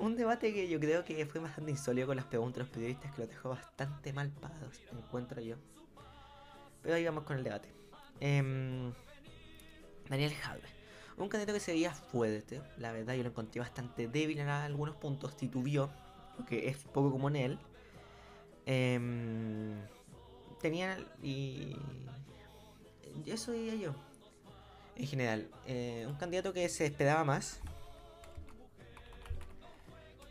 Un 0.00 0.16
debate 0.16 0.52
que 0.52 0.68
yo 0.68 0.80
creo 0.80 1.04
que 1.04 1.24
fue 1.26 1.40
bastante 1.40 1.70
insólito 1.70 2.08
con 2.08 2.16
las 2.16 2.26
preguntas 2.26 2.56
de 2.56 2.62
los 2.64 2.70
periodistas 2.70 3.14
que 3.14 3.20
lo 3.22 3.28
dejó 3.28 3.50
bastante 3.50 4.12
mal 4.12 4.28
parados, 4.30 4.82
encuentro 4.90 5.40
yo. 5.40 5.54
Pero 6.82 6.96
ahí 6.96 7.04
vamos 7.04 7.22
con 7.22 7.36
el 7.36 7.44
debate. 7.44 7.72
Em, 8.18 8.92
Daniel 10.08 10.34
Jadwe. 10.34 10.79
Un 11.20 11.28
candidato 11.28 11.52
que 11.52 11.60
se 11.60 11.72
veía 11.72 11.92
fuerte, 11.92 12.62
la 12.78 12.92
verdad 12.92 13.14
yo 13.14 13.22
lo 13.22 13.28
encontré 13.28 13.60
bastante 13.60 14.08
débil 14.08 14.38
en 14.38 14.48
algunos 14.48 14.96
puntos, 14.96 15.36
titubió, 15.36 15.90
lo 16.38 16.46
que 16.46 16.68
es 16.68 16.78
poco 16.78 17.10
como 17.10 17.28
en 17.28 17.36
él. 17.36 17.58
Em, 18.64 19.74
tenía 20.60 20.98
y 21.22 21.76
eso 23.26 23.52
diría 23.52 23.74
yo. 23.74 23.94
En 24.96 25.06
general, 25.06 25.48
eh, 25.66 26.06
un 26.08 26.14
candidato 26.14 26.52
que 26.52 26.68
se 26.68 26.86
esperaba 26.86 27.22
más, 27.24 27.60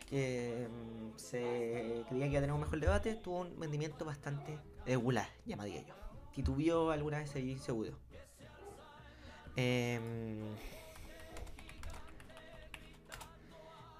que 0.08 0.68
mm, 0.68 1.18
se 1.18 2.04
creía 2.08 2.26
que 2.26 2.30
iba 2.30 2.38
a 2.38 2.42
tener 2.42 2.52
un 2.52 2.60
mejor 2.60 2.80
debate, 2.80 3.14
tuvo 3.14 3.40
un 3.40 3.60
rendimiento 3.60 4.04
bastante 4.04 4.58
regular, 4.86 5.28
llamaría 5.46 5.82
yo. 5.82 5.94
Titubió 6.34 6.90
alguna 6.90 7.18
vez 7.18 7.34
allí 7.36 7.58
seguro. 7.58 7.92
Eh, 9.56 9.98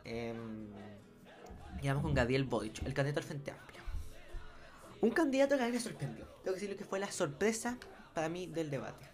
eh, 0.04 0.34
vamos 1.82 2.02
con 2.02 2.14
Gabriel 2.14 2.44
Boric, 2.44 2.82
el 2.84 2.94
candidato 2.94 3.20
al 3.20 3.26
Frente 3.26 3.50
Amplio. 3.50 3.82
Un 5.00 5.10
candidato 5.10 5.56
que 5.56 5.62
a 5.62 5.66
mí 5.66 5.72
me 5.72 5.80
sorprendió. 5.80 6.26
Tengo 6.26 6.54
que 6.54 6.60
decirlo 6.60 6.76
que 6.76 6.84
fue 6.84 6.98
la 6.98 7.10
sorpresa 7.10 7.78
para 8.14 8.28
mí 8.28 8.46
del 8.46 8.70
debate. 8.70 9.06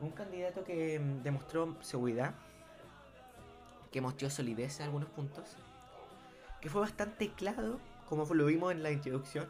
Un 0.00 0.10
candidato 0.10 0.64
que 0.64 0.98
mm, 0.98 1.22
demostró 1.22 1.76
seguridad, 1.82 2.34
que 3.90 4.00
mostró 4.00 4.30
solidez 4.30 4.80
en 4.80 4.86
algunos 4.86 5.10
puntos, 5.10 5.56
que 6.60 6.70
fue 6.70 6.80
bastante 6.80 7.32
claro, 7.32 7.78
como 8.08 8.24
lo 8.34 8.46
vimos 8.46 8.72
en 8.72 8.82
la 8.82 8.90
introducción, 8.90 9.46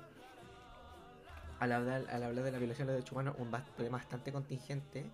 al 1.60 1.70
hablar, 1.70 2.06
al 2.10 2.34
de 2.34 2.50
la 2.50 2.58
violación 2.58 2.88
de 2.88 2.94
los 2.94 2.98
derechos 2.98 3.12
humanos, 3.12 3.36
un 3.38 3.50
problema 3.50 3.98
bastante 3.98 4.32
contingente, 4.32 5.08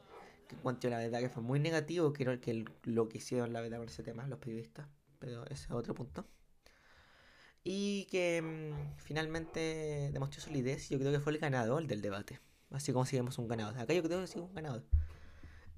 que 0.49 0.57
encuentro 0.57 0.89
la 0.89 0.99
verdad 0.99 1.21
que 1.21 1.29
fue 1.29 1.43
muy 1.43 1.61
negativo, 1.61 2.15
creo 2.15 2.41
que 2.41 2.65
lo 2.85 3.09
que 3.11 3.19
hicieron 3.19 3.53
la 3.53 3.61
verdad 3.61 3.79
con 3.79 3.89
ese 3.89 4.03
tema 4.03 4.27
los 4.27 4.39
periodistas, 4.39 4.87
pero 5.19 5.45
ese 5.47 5.65
es 5.65 5.71
otro 5.71 5.95
punto. 5.95 6.27
Y 7.65 8.07
que 8.07 8.41
mm, 8.43 8.99
finalmente 8.99 10.11
demostró 10.13 10.41
solidez, 10.41 10.89
yo 10.89 10.99
creo 10.99 11.13
que 11.13 11.21
fue 11.21 11.33
el 11.33 11.39
ganador 11.39 11.87
del 11.87 12.01
debate, 12.01 12.41
así 12.71 12.93
como 12.93 13.05
si 13.07 13.17
vemos 13.17 13.39
un 13.39 13.49
ganador. 13.49 13.79
Acá 13.79 13.93
yo 13.95 14.03
creo 14.03 14.21
que 14.21 14.27
sí 14.27 14.39
un 14.39 14.55
ganador. 14.55 14.85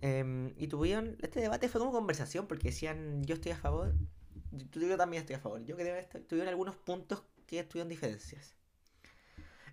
Em, 0.00 0.54
y 0.56 0.68
tuvieron, 0.68 1.16
este 1.20 1.40
debate 1.40 1.68
fue 1.68 1.80
como 1.80 1.92
conversación, 1.92 2.46
porque 2.46 2.68
decían, 2.68 3.22
yo 3.24 3.34
estoy 3.34 3.52
a 3.52 3.56
favor, 3.56 3.94
yo 4.52 4.96
también 4.96 5.20
estoy 5.22 5.36
a 5.36 5.40
favor. 5.40 5.64
Yo 5.64 5.76
creo 5.76 5.96
que 6.08 6.20
tuvieron 6.20 6.48
algunos 6.48 6.76
puntos 6.76 7.22
que 7.46 7.62
tuvieron 7.64 7.88
diferencias. 7.88 8.54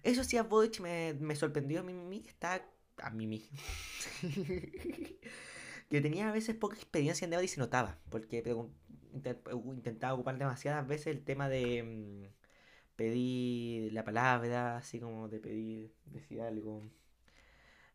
Eso 0.03 0.23
sí, 0.23 0.38
a 0.38 0.43
Boric 0.43 0.80
me, 0.80 1.13
me 1.19 1.36
sorprendió 1.36 1.82
a 1.82 1.84
mí, 1.84 2.21
que 2.21 2.30
está 2.30 2.63
a 2.97 3.10
mí 3.10 3.27
mismo. 3.27 3.58
que 5.89 6.01
tenía 6.01 6.30
a 6.30 6.32
veces 6.32 6.56
poca 6.56 6.75
experiencia 6.75 7.25
en 7.25 7.32
debate 7.32 7.45
y 7.45 7.49
se 7.49 7.60
notaba, 7.60 7.97
porque 8.10 8.41
intentaba 9.73 10.13
ocupar 10.13 10.38
demasiadas 10.38 10.88
veces 10.88 11.08
el 11.08 11.23
tema 11.23 11.49
de 11.49 11.84
mm, 11.84 12.38
pedir 12.95 13.93
la 13.93 14.03
palabra, 14.03 14.77
así 14.77 14.99
como 14.99 15.30
de 15.30 15.39
pedir, 15.39 15.93
decir 16.06 16.41
algo. 16.41 16.84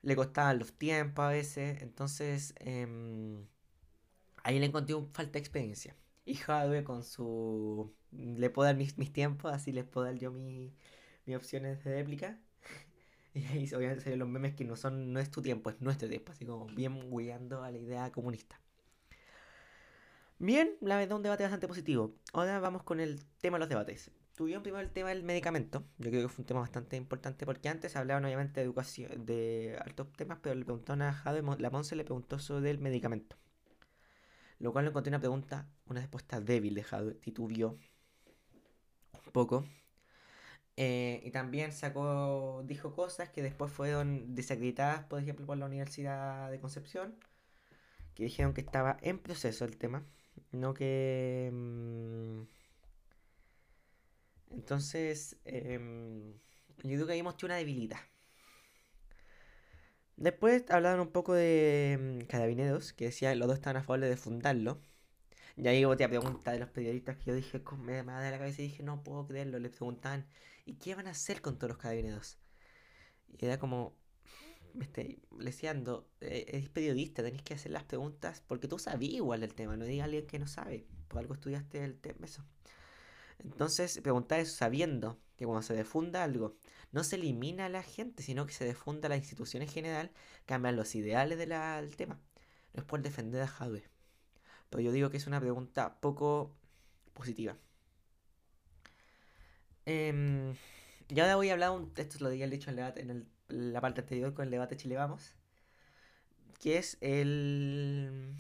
Le 0.03 0.17
costaban 0.17 0.59
los 0.59 0.73
tiempos 0.73 1.25
a 1.25 1.29
veces, 1.29 1.83
entonces 1.83 2.55
em, 2.59 3.47
ahí 4.45 4.59
le 4.59 4.67
encontré 4.67 4.95
un 4.95 5.09
falta 5.13 5.35
de 5.35 5.39
experiencia. 5.41 5.97
Y 6.25 6.35
Jadwe 6.37 6.85
con 6.85 7.03
su... 7.05 7.93
Le 8.13 8.51
puedo 8.51 8.67
dar 8.67 8.77
mis, 8.77 8.95
tiempos, 9.13 9.53
así 9.53 9.73
les 9.73 9.85
puedo 9.85 10.07
dar 10.07 10.17
yo 10.19 10.31
mis 10.33 10.73
opciones 11.37 11.83
de 11.85 11.95
réplica. 11.95 12.39
Y 13.35 13.45
ahí 13.47 13.67
obviamente 13.75 14.05
salen 14.05 14.19
los 14.19 14.29
memes 14.29 14.55
que 14.55 14.65
no 14.65 14.77
son, 14.77 15.13
no 15.15 15.21
es 15.21 15.31
tu 15.31 15.41
tiempo, 15.41 15.71
es 15.71 15.81
nuestro 15.81 16.09
tiempo, 16.09 16.33
así 16.33 16.45
como 16.45 16.67
bien 16.67 17.11
guiando 17.11 17.63
a 17.63 17.71
la 17.71 17.79
idea 17.79 18.13
comunista. 18.13 18.62
Bien, 20.43 20.77
la 20.81 20.97
verdad 20.97 21.19
un 21.19 21.23
debate 21.23 21.45
bastante 21.45 21.69
positivo. 21.69 22.17
Ahora 22.33 22.59
vamos 22.59 22.83
con 22.83 22.99
el 22.99 23.25
tema 23.41 23.59
de 23.59 23.61
los 23.61 23.69
debates. 23.69 24.11
Tuvieron 24.35 24.65
primero 24.65 24.83
el 24.83 24.91
tema 24.91 25.11
del 25.11 25.23
medicamento. 25.23 25.85
Yo 25.99 26.11
creo 26.11 26.23
que 26.23 26.29
fue 26.29 26.43
un 26.43 26.47
tema 26.47 26.59
bastante 26.59 26.97
importante 26.97 27.47
porque 27.47 27.69
antes 27.69 27.95
hablaban 27.95 28.25
obviamente 28.25 28.59
de 28.59 28.65
educación, 28.65 29.25
de 29.25 29.79
altos 29.85 30.11
temas, 30.15 30.41
pero 30.43 30.57
le 30.57 30.65
preguntaron 30.65 31.03
a 31.03 31.13
Jade, 31.13 31.45
la 31.61 31.71
Monse 31.71 31.95
le 31.95 32.03
preguntó 32.03 32.41
sobre 32.41 32.73
el 32.73 32.81
medicamento. 32.81 33.37
Lo 34.59 34.73
cual 34.73 34.85
le 34.85 34.89
encontré 34.89 35.11
una 35.11 35.21
pregunta, 35.21 35.69
una 35.87 36.01
respuesta 36.01 36.41
débil 36.41 36.75
de 36.75 36.83
Jadwe, 36.83 37.15
titubió 37.15 37.79
un 39.25 39.33
poco. 39.33 39.65
Eh, 40.77 41.23
y 41.25 41.31
también 41.31 41.71
sacó, 41.71 42.65
dijo 42.67 42.97
cosas 42.97 43.29
que 43.31 43.43
después 43.43 43.71
fueron 43.71 44.35
desacreditadas, 44.35 45.05
por 45.05 45.21
ejemplo, 45.21 45.47
por 45.47 45.57
la 45.57 45.67
Universidad 45.67 46.51
de 46.51 46.59
Concepción, 46.59 47.15
que 48.17 48.25
dijeron 48.25 48.55
que 48.55 48.63
estaba 48.63 48.97
en 49.03 49.21
proceso 49.21 49.65
el 49.65 49.77
tema, 49.77 50.05
no 50.53 50.75
que... 50.75 51.51
Mm, 51.53 52.43
entonces, 54.51 55.37
em, 55.45 56.33
yo 56.83 56.95
creo 56.97 57.07
que 57.07 57.13
ahí 57.15 57.23
mostró 57.23 57.47
una 57.47 57.57
debilidad. 57.57 57.99
Después 60.17 60.65
hablaron 60.71 61.01
un 61.01 61.13
poco 61.13 61.35
de 61.35 62.21
mm, 62.23 62.27
Carabineros, 62.27 62.93
que 62.93 63.07
decía 63.07 63.35
los 63.35 63.49
dos 63.49 63.57
estaban 63.57 63.79
a 63.79 63.85
favor 63.85 64.01
de 64.01 64.17
fundarlo. 64.17 64.81
Y 65.57 65.69
ahí 65.69 65.85
otra 65.85 66.09
pregunta 66.09 66.53
de 66.53 66.61
los 66.61 66.71
periodistas 66.71 67.17
que 67.19 67.27
yo 67.27 67.35
dije, 67.35 67.63
me 67.79 68.03
da 68.03 68.21
de 68.21 68.31
la 68.31 68.39
cabeza 68.39 68.63
y 68.63 68.67
dije, 68.69 68.83
no 68.83 69.03
puedo 69.05 69.27
creerlo. 69.27 69.59
Le 69.59 69.71
preguntaban, 69.71 70.27
¿y 70.67 70.75
qué 70.77 70.95
van 70.95 71.07
a 71.09 71.11
hacer 71.13 71.43
con 71.43 71.57
todos 71.59 71.71
los 71.71 71.79
carabineros? 71.79 72.39
Y 73.29 73.45
era 73.47 73.59
como, 73.59 73.95
me 74.75 74.85
estoy 74.85 75.21
leseando, 75.39 76.09
eh, 76.21 76.47
eres 76.49 76.69
periodista, 76.69 77.23
tenés 77.23 77.43
que 77.43 77.55
hacer 77.55 77.73
las 77.73 77.85
preguntas 77.85 78.43
porque 78.47 78.69
tú 78.69 78.79
sabías 78.79 79.15
igual 79.15 79.41
del 79.41 79.55
tema, 79.55 79.77
no 79.77 79.85
digas 79.85 80.05
alguien 80.05 80.27
que 80.27 80.39
no 80.39 80.47
sabe, 80.47 80.87
por 81.09 81.21
algo 81.21 81.35
estudiaste 81.35 81.85
el 81.85 81.99
tema, 81.99 82.27
eso. 82.27 82.45
Entonces, 83.39 84.01
preguntar 84.03 84.41
eso 84.41 84.55
sabiendo 84.55 85.19
que 85.37 85.47
cuando 85.47 85.63
se 85.63 85.75
defunda 85.75 86.23
algo, 86.23 86.57
no 86.93 87.05
se 87.05 87.17
elimina 87.17 87.67
a 87.67 87.69
la 87.69 87.83
gente, 87.83 88.23
sino 88.23 88.47
que 88.47 88.53
se 88.53 88.65
defunda 88.65 89.07
a 89.07 89.11
la 89.11 89.17
institución 89.17 89.63
en 89.63 89.69
general, 89.69 90.11
cambian 90.47 90.77
los 90.77 90.95
ideales 90.95 91.39
del 91.39 91.97
tema. 91.97 92.21
No 92.75 92.83
es 92.83 92.85
por 92.85 93.03
defender 93.03 93.43
a 93.43 93.49
Jadwe. 93.49 93.83
Pero 94.71 94.83
yo 94.83 94.93
digo 94.93 95.11
que 95.11 95.17
es 95.17 95.27
una 95.27 95.41
pregunta 95.41 96.01
poco 96.01 96.55
positiva. 97.15 97.57
Eh, 99.87 100.55
y 101.13 101.21
ahora 101.21 101.37
voy 101.37 101.51
a 101.51 101.53
hablar, 101.53 101.73
un, 101.73 101.93
esto 101.97 102.17
lo 102.21 102.29
había 102.29 102.49
dicho 102.49 102.71
en, 102.71 102.79
el 103.11 103.27
la 103.53 103.81
parte 103.81 104.01
anterior 104.01 104.35
con 104.35 104.45
el 104.47 104.51
debate 104.51 104.77
Chile 104.77 104.97
Vamos, 104.97 105.35
que 106.61 106.79
es 106.79 106.97
el 107.01 108.35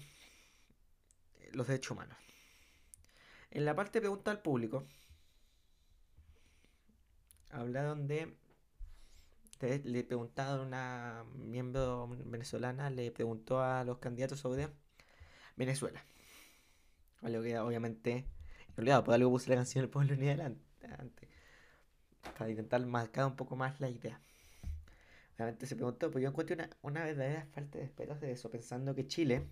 los 1.53 1.67
derechos 1.67 1.93
humanos. 1.93 2.17
En 3.51 3.65
la 3.65 3.77
parte 3.77 4.01
pregunta 4.01 4.31
al 4.31 4.41
público, 4.41 4.85
hablaron 7.51 8.07
de 8.09 8.35
le 9.85 10.03
preguntaron 10.03 10.67
una 10.67 11.25
miembro 11.35 12.09
venezolana, 12.25 12.91
le 12.91 13.13
preguntó 13.13 13.63
a 13.63 13.85
los 13.85 13.99
candidatos 13.99 14.41
sobre 14.41 14.69
Venezuela. 15.57 16.05
Algo 17.23 17.43
que 17.43 17.57
obviamente, 17.59 18.27
olvidado, 18.77 19.05
por 19.05 19.15
algo 19.15 19.31
puse 19.31 19.51
la 19.51 19.57
canción 19.57 19.85
El 19.85 19.91
Pueblo 19.91 20.17
ni 20.17 20.27
adelante, 20.27 21.29
para 22.37 22.51
intentar 22.51 22.85
marcar 22.87 23.27
un 23.27 23.37
poco 23.37 23.55
más 23.55 23.81
la 23.81 23.89
idea. 23.89 24.21
Obviamente 25.37 25.67
se 25.67 25.77
preguntó, 25.77 26.11
pues 26.11 26.23
yo 26.23 26.29
encuentro 26.29 26.55
una, 26.55 26.71
una 26.83 27.05
verdadera 27.05 27.47
falta 27.53 27.79
de 27.79 27.85
respeto 27.85 28.15
de 28.17 28.33
eso, 28.33 28.51
pensando 28.51 28.95
que 28.95 29.07
Chile 29.07 29.49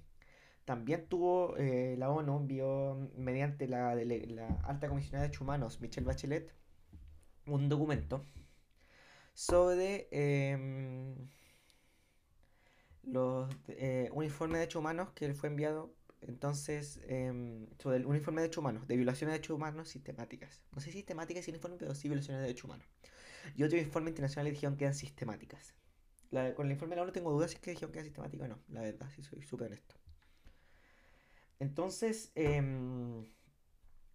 también 0.64 1.06
tuvo, 1.06 1.56
eh, 1.56 1.96
la 1.98 2.10
ONU 2.10 2.36
envió 2.36 3.10
mediante 3.16 3.66
la, 3.66 3.94
la 3.94 4.46
alta 4.64 4.88
comisionada 4.88 5.22
de 5.22 5.28
derechos 5.28 5.42
humanos, 5.42 5.80
Michelle 5.80 6.06
Bachelet, 6.06 6.52
un 7.46 7.68
documento 7.68 8.22
sobre 9.34 10.08
em, 10.10 11.14
los, 13.02 13.48
eh, 13.68 14.10
un 14.12 14.24
informe 14.24 14.54
de 14.54 14.60
derechos 14.60 14.80
humanos 14.80 15.10
que 15.14 15.32
fue 15.34 15.48
enviado 15.48 15.94
entonces 16.20 17.00
em, 17.08 17.66
sobre 17.78 17.96
el 17.96 18.06
uniforme 18.06 18.42
de 18.42 18.48
derechos 18.48 18.60
humanos, 18.60 18.86
de 18.86 18.96
violaciones 18.96 19.32
de 19.32 19.38
derechos 19.38 19.56
humanos 19.56 19.88
sistemáticas. 19.88 20.60
No 20.72 20.80
sé 20.80 20.86
si 20.86 20.98
sistemáticas 20.98 21.44
sin 21.44 21.54
informe, 21.54 21.78
pero 21.78 21.94
sí 21.94 22.08
violaciones 22.08 22.40
de 22.40 22.48
derechos 22.48 22.64
humanos. 22.64 22.86
Y 23.56 23.62
otro 23.62 23.78
informe 23.78 24.10
internacional 24.10 24.44
le 24.44 24.52
dijeron 24.52 24.76
que 24.76 24.84
eran 24.84 24.94
sistemáticas. 24.94 25.74
con 26.54 26.66
el 26.66 26.72
informe 26.72 26.94
de 26.94 26.96
la 26.96 27.02
ONU 27.02 27.12
tengo 27.12 27.32
dudas 27.32 27.50
si 27.50 27.56
es 27.56 27.60
que 27.60 27.70
dijeron 27.72 27.90
que 27.92 27.98
eran 27.98 28.06
sistemáticas 28.06 28.46
o 28.46 28.48
no, 28.48 28.62
la 28.68 28.82
verdad, 28.82 29.10
si 29.10 29.22
soy 29.22 29.42
súper 29.42 29.66
honesto. 29.66 29.96
Entonces, 31.58 32.30
em, 32.36 33.26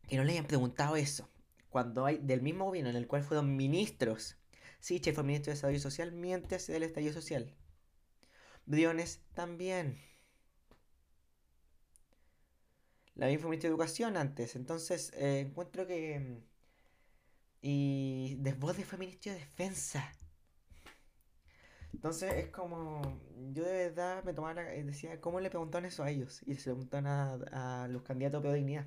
que 0.07 0.17
no 0.17 0.23
le 0.23 0.31
hayan 0.31 0.47
preguntado 0.47 0.95
eso, 0.95 1.29
cuando 1.69 2.05
hay 2.05 2.17
del 2.19 2.41
mismo 2.41 2.65
gobierno 2.65 2.89
en 2.89 2.95
el 2.95 3.07
cual 3.07 3.23
fueron 3.23 3.55
ministros 3.55 4.37
Che 4.85 5.13
fue 5.13 5.23
ministro 5.23 5.49
de 5.49 5.55
Desarrollo 5.55 5.79
Social 5.79 6.11
mientras 6.11 6.67
del 6.67 6.83
estallido 6.83 7.11
social. 7.11 7.55
Briones 8.67 9.19
también. 9.33 9.97
La 13.15 13.27
misma 13.27 13.45
ministra 13.45 13.69
de 13.69 13.71
Educación 13.71 14.15
antes. 14.15 14.55
Entonces, 14.55 15.11
eh, 15.15 15.39
encuentro 15.39 15.87
que. 15.87 16.43
Y 17.67 18.35
después 18.41 18.77
fue 18.85 18.99
ministro 18.99 19.31
de 19.31 19.39
Defensa. 19.39 20.07
Entonces 21.93 22.31
es 22.35 22.49
como. 22.49 23.01
Yo 23.53 23.63
de 23.63 23.87
verdad 23.87 24.23
me 24.23 24.33
tomaba. 24.33 24.61
Decía, 24.61 25.19
¿cómo 25.19 25.39
le 25.39 25.49
preguntaron 25.49 25.87
eso 25.87 26.03
a 26.03 26.11
ellos? 26.11 26.43
Y 26.45 26.53
se 26.53 26.69
le 26.69 26.75
preguntaron 26.75 27.07
a, 27.51 27.87
los 27.89 28.03
candidatos 28.03 28.45
a 28.45 28.53
dignidad. 28.53 28.85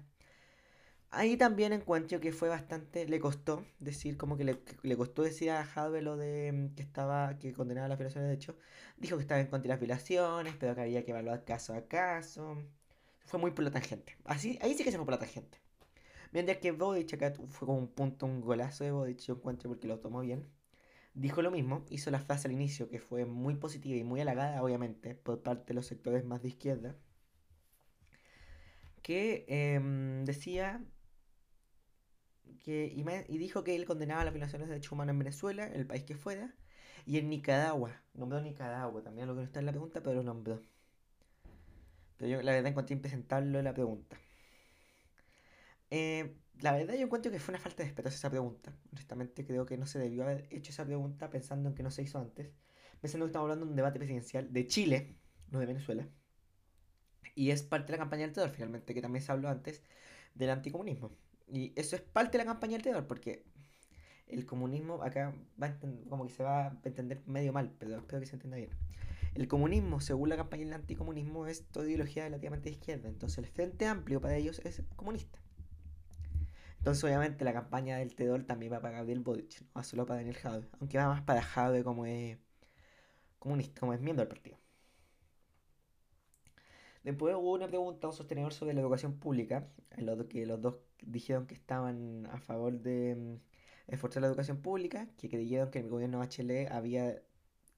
Ahí 1.11 1.37
también 1.37 1.73
encuentro 1.73 2.21
que 2.21 2.31
fue 2.31 2.49
bastante, 2.49 3.09
le 3.09 3.19
costó 3.19 3.67
decir, 3.81 4.17
como 4.17 4.37
que 4.37 4.45
le, 4.45 4.97
costó 4.97 5.23
decir 5.23 5.51
a 5.51 5.64
Jadwe 5.64 6.01
lo 6.01 6.17
de 6.17 6.53
mm, 6.53 6.75
que 6.77 6.83
estaba, 6.83 7.37
que 7.38 7.53
condenaba 7.53 7.88
las 7.88 7.99
violaciones 7.99 8.29
de 8.29 8.37
hecho. 8.37 8.57
Dijo 8.97 9.17
que 9.17 9.23
estaba 9.23 9.41
en 9.41 9.49
contra 9.49 9.64
de 9.64 9.69
las 9.71 9.81
violaciones, 9.81 10.55
pero 10.57 10.77
que 10.77 10.83
había 10.83 11.05
que 11.05 11.11
evaluar 11.11 11.45
caso 11.45 11.75
a 11.75 11.88
caso. 11.88 12.57
Fue 13.27 13.41
muy 13.41 13.51
por 13.51 13.64
la 13.64 13.73
tangente. 13.73 14.17
Así, 14.25 14.57
ahí 14.62 14.75
sí 14.75 14.85
que 14.85 14.93
se 14.93 14.99
fue 14.99 15.05
por 15.05 15.14
la 15.14 15.21
tangente. 15.21 15.59
Mientras 16.33 16.59
que 16.59 16.73
Bodic 16.73 17.14
acá 17.14 17.33
fue 17.49 17.67
como 17.67 17.79
un 17.79 17.88
punto, 17.88 18.27
un 18.27 18.41
golazo 18.41 18.85
de 18.85 18.93
Bodic, 18.93 19.19
yo 19.21 19.35
encuentro 19.35 19.71
porque 19.71 19.88
lo 19.88 19.99
tomó 20.01 20.21
bien. 20.21 20.47
Dijo 21.14 21.43
lo 21.43 21.51
mismo, 21.51 21.85
hizo 21.91 22.11
la 22.11 22.21
frase 22.21 22.49
al 22.49 22.53
inicio 22.53 22.88
que 22.88 23.01
fue 23.01 23.25
muy 23.25 23.57
positiva 23.57 23.97
y 23.97 24.05
muy 24.05 24.21
halagada, 24.21 24.62
obviamente, 24.62 25.14
por 25.14 25.43
parte 25.43 25.69
de 25.69 25.75
los 25.75 25.87
sectores 25.87 26.25
más 26.25 26.43
de 26.43 26.49
izquierda. 26.49 26.97
Que 29.03 29.45
em, 29.49 30.25
decía 30.25 30.85
que, 32.62 32.93
y, 32.95 33.38
dijo 33.38 33.64
que 33.64 33.75
él 33.75 33.85
condenaba 33.87 34.25
las 34.25 34.33
violaciones 34.35 34.69
de 34.69 34.75
derechos 34.75 34.93
humanos 34.93 35.12
en 35.14 35.19
Venezuela, 35.21 35.67
en 35.67 35.75
el 35.75 35.87
país 35.87 36.05
que 36.05 36.14
fuera, 36.14 36.55
y 37.07 37.19
en 37.19 37.31
Nicaragua. 37.31 37.93
Nombró 38.14 38.41
Nicaragua, 38.41 39.03
también 39.03 39.27
lo 39.29 39.35
que 39.35 39.41
no 39.41 39.47
está 39.47 39.61
en 39.61 39.67
la 39.67 39.73
pregunta, 39.73 40.03
pero 40.03 40.17
lo 40.17 40.23
nombró. 40.23 40.62
Pero 42.19 42.31
yo 42.31 42.43
la 42.43 42.53
verdad 42.53 42.71
encontré 42.71 42.95
impresentable 42.95 43.62
la 43.62 43.75
pregunta. 43.75 44.19
Eh, 45.90 46.37
la 46.61 46.72
verdad 46.72 46.94
yo 46.94 47.03
encuentro 47.05 47.31
que 47.31 47.38
fue 47.38 47.53
una 47.53 47.61
falta 47.61 47.83
de 47.83 47.88
respeto 47.88 48.09
esa 48.09 48.31
pregunta. 48.31 48.77
Honestamente 48.92 49.46
creo 49.46 49.66
que 49.66 49.77
no 49.77 49.87
se 49.87 49.98
debió 49.98 50.24
haber 50.24 50.46
hecho 50.51 50.72
esa 50.72 50.85
pregunta 50.85 51.31
pensando 51.31 51.68
en 51.68 51.74
que 51.74 51.83
no 51.83 51.90
se 51.90 52.03
hizo 52.03 52.18
antes. 52.18 52.53
Pensando 53.01 53.27
que 53.27 53.31
estamos 53.31 53.44
hablando 53.44 53.64
de 53.64 53.70
un 53.70 53.77
debate 53.77 53.98
presidencial 53.98 54.53
de 54.53 54.66
Chile, 54.66 55.16
no 55.51 55.61
de 55.61 55.66
Venezuela. 55.66 56.09
Y 57.35 57.51
es 57.51 57.62
parte 57.62 57.87
de 57.87 57.92
la 57.92 57.98
campaña 57.98 58.22
del 58.22 58.33
terror, 58.33 58.51
finalmente, 58.51 58.94
que 58.94 59.03
también 59.03 59.22
se 59.22 59.31
habló 59.31 59.48
antes 59.48 59.83
del 60.35 60.51
anticomunismo. 60.51 61.12
Y 61.46 61.72
eso 61.77 61.94
es 61.94 62.03
parte 62.03 62.38
de 62.38 62.44
la 62.44 62.51
campaña 62.51 62.72
del 62.72 62.83
terror, 62.83 63.07
porque 63.07 63.44
el 64.27 64.44
comunismo 64.44 65.03
acá 65.03 65.35
va 65.62 65.79
como 66.09 66.27
que 66.27 66.33
se 66.33 66.42
va 66.42 66.66
a 66.66 66.81
entender 66.85 67.22
medio 67.27 67.53
mal, 67.53 67.72
pero 67.79 67.96
espero 67.96 68.20
que 68.20 68.27
se 68.27 68.35
entienda 68.35 68.57
bien. 68.57 68.70
El 69.35 69.46
comunismo, 69.46 70.01
según 70.01 70.31
la 70.31 70.37
campaña 70.37 70.64
del 70.64 70.74
anticomunismo, 70.74 71.46
es 71.46 71.64
toda 71.68 71.87
ideología 71.87 72.24
relativamente 72.24 72.70
de 72.70 72.77
izquierda. 72.77 73.09
Entonces 73.09 73.38
el 73.38 73.46
Frente 73.46 73.87
Amplio 73.87 74.20
para 74.20 74.37
ellos 74.37 74.61
es 74.64 74.83
comunista. 74.96 75.38
Entonces 76.79 77.05
obviamente 77.05 77.45
la 77.45 77.53
campaña 77.53 77.99
del 77.99 78.14
terror 78.14 78.45
también 78.45 78.73
va 78.73 78.81
para 78.81 78.99
Gabriel 78.99 79.21
Boric, 79.21 79.61
no 79.62 79.69
va 79.77 79.85
solo 79.85 80.07
para 80.07 80.21
Daniel 80.21 80.37
Jadwe. 80.37 80.69
Aunque 80.81 80.99
va 80.99 81.09
más 81.09 81.23
para 81.23 81.43
Jadwe 81.43 81.85
como 81.85 82.07
es 82.07 82.38
comunista, 83.38 83.81
como 83.81 83.93
es 83.93 84.01
miembro 84.01 84.23
del 84.25 84.29
partido. 84.29 84.59
Después 87.05 87.35
hubo 87.37 87.53
una 87.55 87.69
pregunta 87.69 88.07
a 88.07 88.11
un 88.11 88.17
sostenedor 88.17 88.53
sobre 88.53 88.75
la 88.75 88.81
educación 88.81 89.19
pública, 89.19 89.67
en 89.97 90.07
lo 90.07 90.29
que 90.29 90.47
los 90.47 90.61
dos 90.61 90.77
dijeron 91.03 91.47
que 91.47 91.55
estaban 91.55 92.27
a 92.27 92.38
favor 92.38 92.81
de 92.81 93.14
mm, 93.17 93.93
esforzar 93.93 94.23
la 94.23 94.29
educación 94.29 94.59
pública, 94.61 95.09
que 95.17 95.29
creyeron 95.29 95.71
que 95.71 95.79
el 95.81 95.88
gobierno 95.88 96.19
Bachelet 96.19 96.71
había 96.71 97.23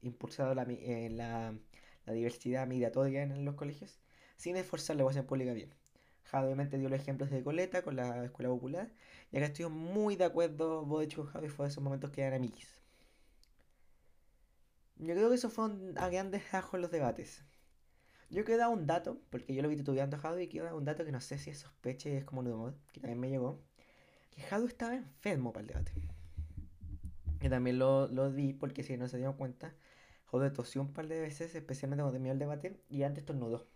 impulsado 0.02 0.54
la, 0.54 0.64
eh, 0.64 1.10
la, 1.10 1.54
diversidad 2.12 2.66
migratoria 2.66 3.22
en 3.22 3.44
los 3.44 3.54
colegios, 3.54 4.00
sin 4.36 4.56
esforzar 4.56 4.96
la 4.96 5.02
educación 5.02 5.26
pública 5.26 5.52
bien. 5.52 5.72
Jade 6.24 6.46
obviamente 6.46 6.78
dio 6.78 6.88
los 6.88 7.00
ejemplos 7.00 7.30
de 7.30 7.42
Coleta 7.42 7.82
con 7.82 7.96
la 7.96 8.24
escuela 8.24 8.50
popular, 8.50 8.90
y 9.32 9.36
acá 9.36 9.46
estoy 9.46 9.66
muy 9.68 10.16
de 10.16 10.24
acuerdo, 10.24 10.84
vos 10.84 11.00
de 11.00 11.06
hecho 11.06 11.24
con 11.24 11.48
fue 11.50 11.66
de 11.66 11.70
esos 11.70 11.82
momentos 11.82 12.10
que 12.10 12.22
eran 12.22 12.34
amiguis. 12.34 12.80
Yo 14.96 15.14
creo 15.14 15.30
que 15.30 15.36
eso 15.36 15.48
fue 15.48 15.70
a 15.96 16.08
grandes 16.10 16.52
rasgos 16.52 16.80
los 16.80 16.90
debates. 16.90 17.42
Yo 18.28 18.44
quiero 18.44 18.60
dar 18.60 18.68
un 18.68 18.86
dato, 18.86 19.18
porque 19.30 19.54
yo 19.54 19.62
lo 19.62 19.68
vi 19.68 19.76
titubeando 19.76 20.16
a 20.16 20.20
Jado 20.20 20.38
y 20.38 20.46
quiero 20.46 20.66
dar 20.66 20.74
un 20.74 20.84
dato 20.84 21.04
que 21.04 21.10
no 21.10 21.20
sé 21.20 21.38
si 21.38 21.50
es 21.50 21.58
sospeche 21.58 22.12
y 22.12 22.16
es 22.16 22.24
como 22.24 22.42
un 22.42 22.48
humor, 22.48 22.74
que 22.92 23.00
también 23.00 23.18
me 23.18 23.30
llegó. 23.30 23.60
Que 24.30 24.42
Jado 24.42 24.66
estaba 24.66 24.94
enfermo 24.94 25.52
para 25.52 25.62
el 25.62 25.66
debate. 25.68 25.92
Y 27.40 27.48
también 27.48 27.78
lo, 27.78 28.08
lo 28.08 28.30
vi 28.30 28.52
porque 28.52 28.84
si 28.84 28.96
no 28.96 29.08
se 29.08 29.16
dieron 29.16 29.36
cuenta, 29.36 29.74
Jado 30.26 30.52
tosió 30.52 30.80
un 30.82 30.92
par 30.92 31.08
de 31.08 31.20
veces, 31.20 31.54
especialmente 31.54 32.02
cuando 32.02 32.12
terminó 32.12 32.32
el 32.32 32.38
debate, 32.38 32.80
y 32.88 33.02
antes 33.02 33.22
estornudó. 33.22 33.66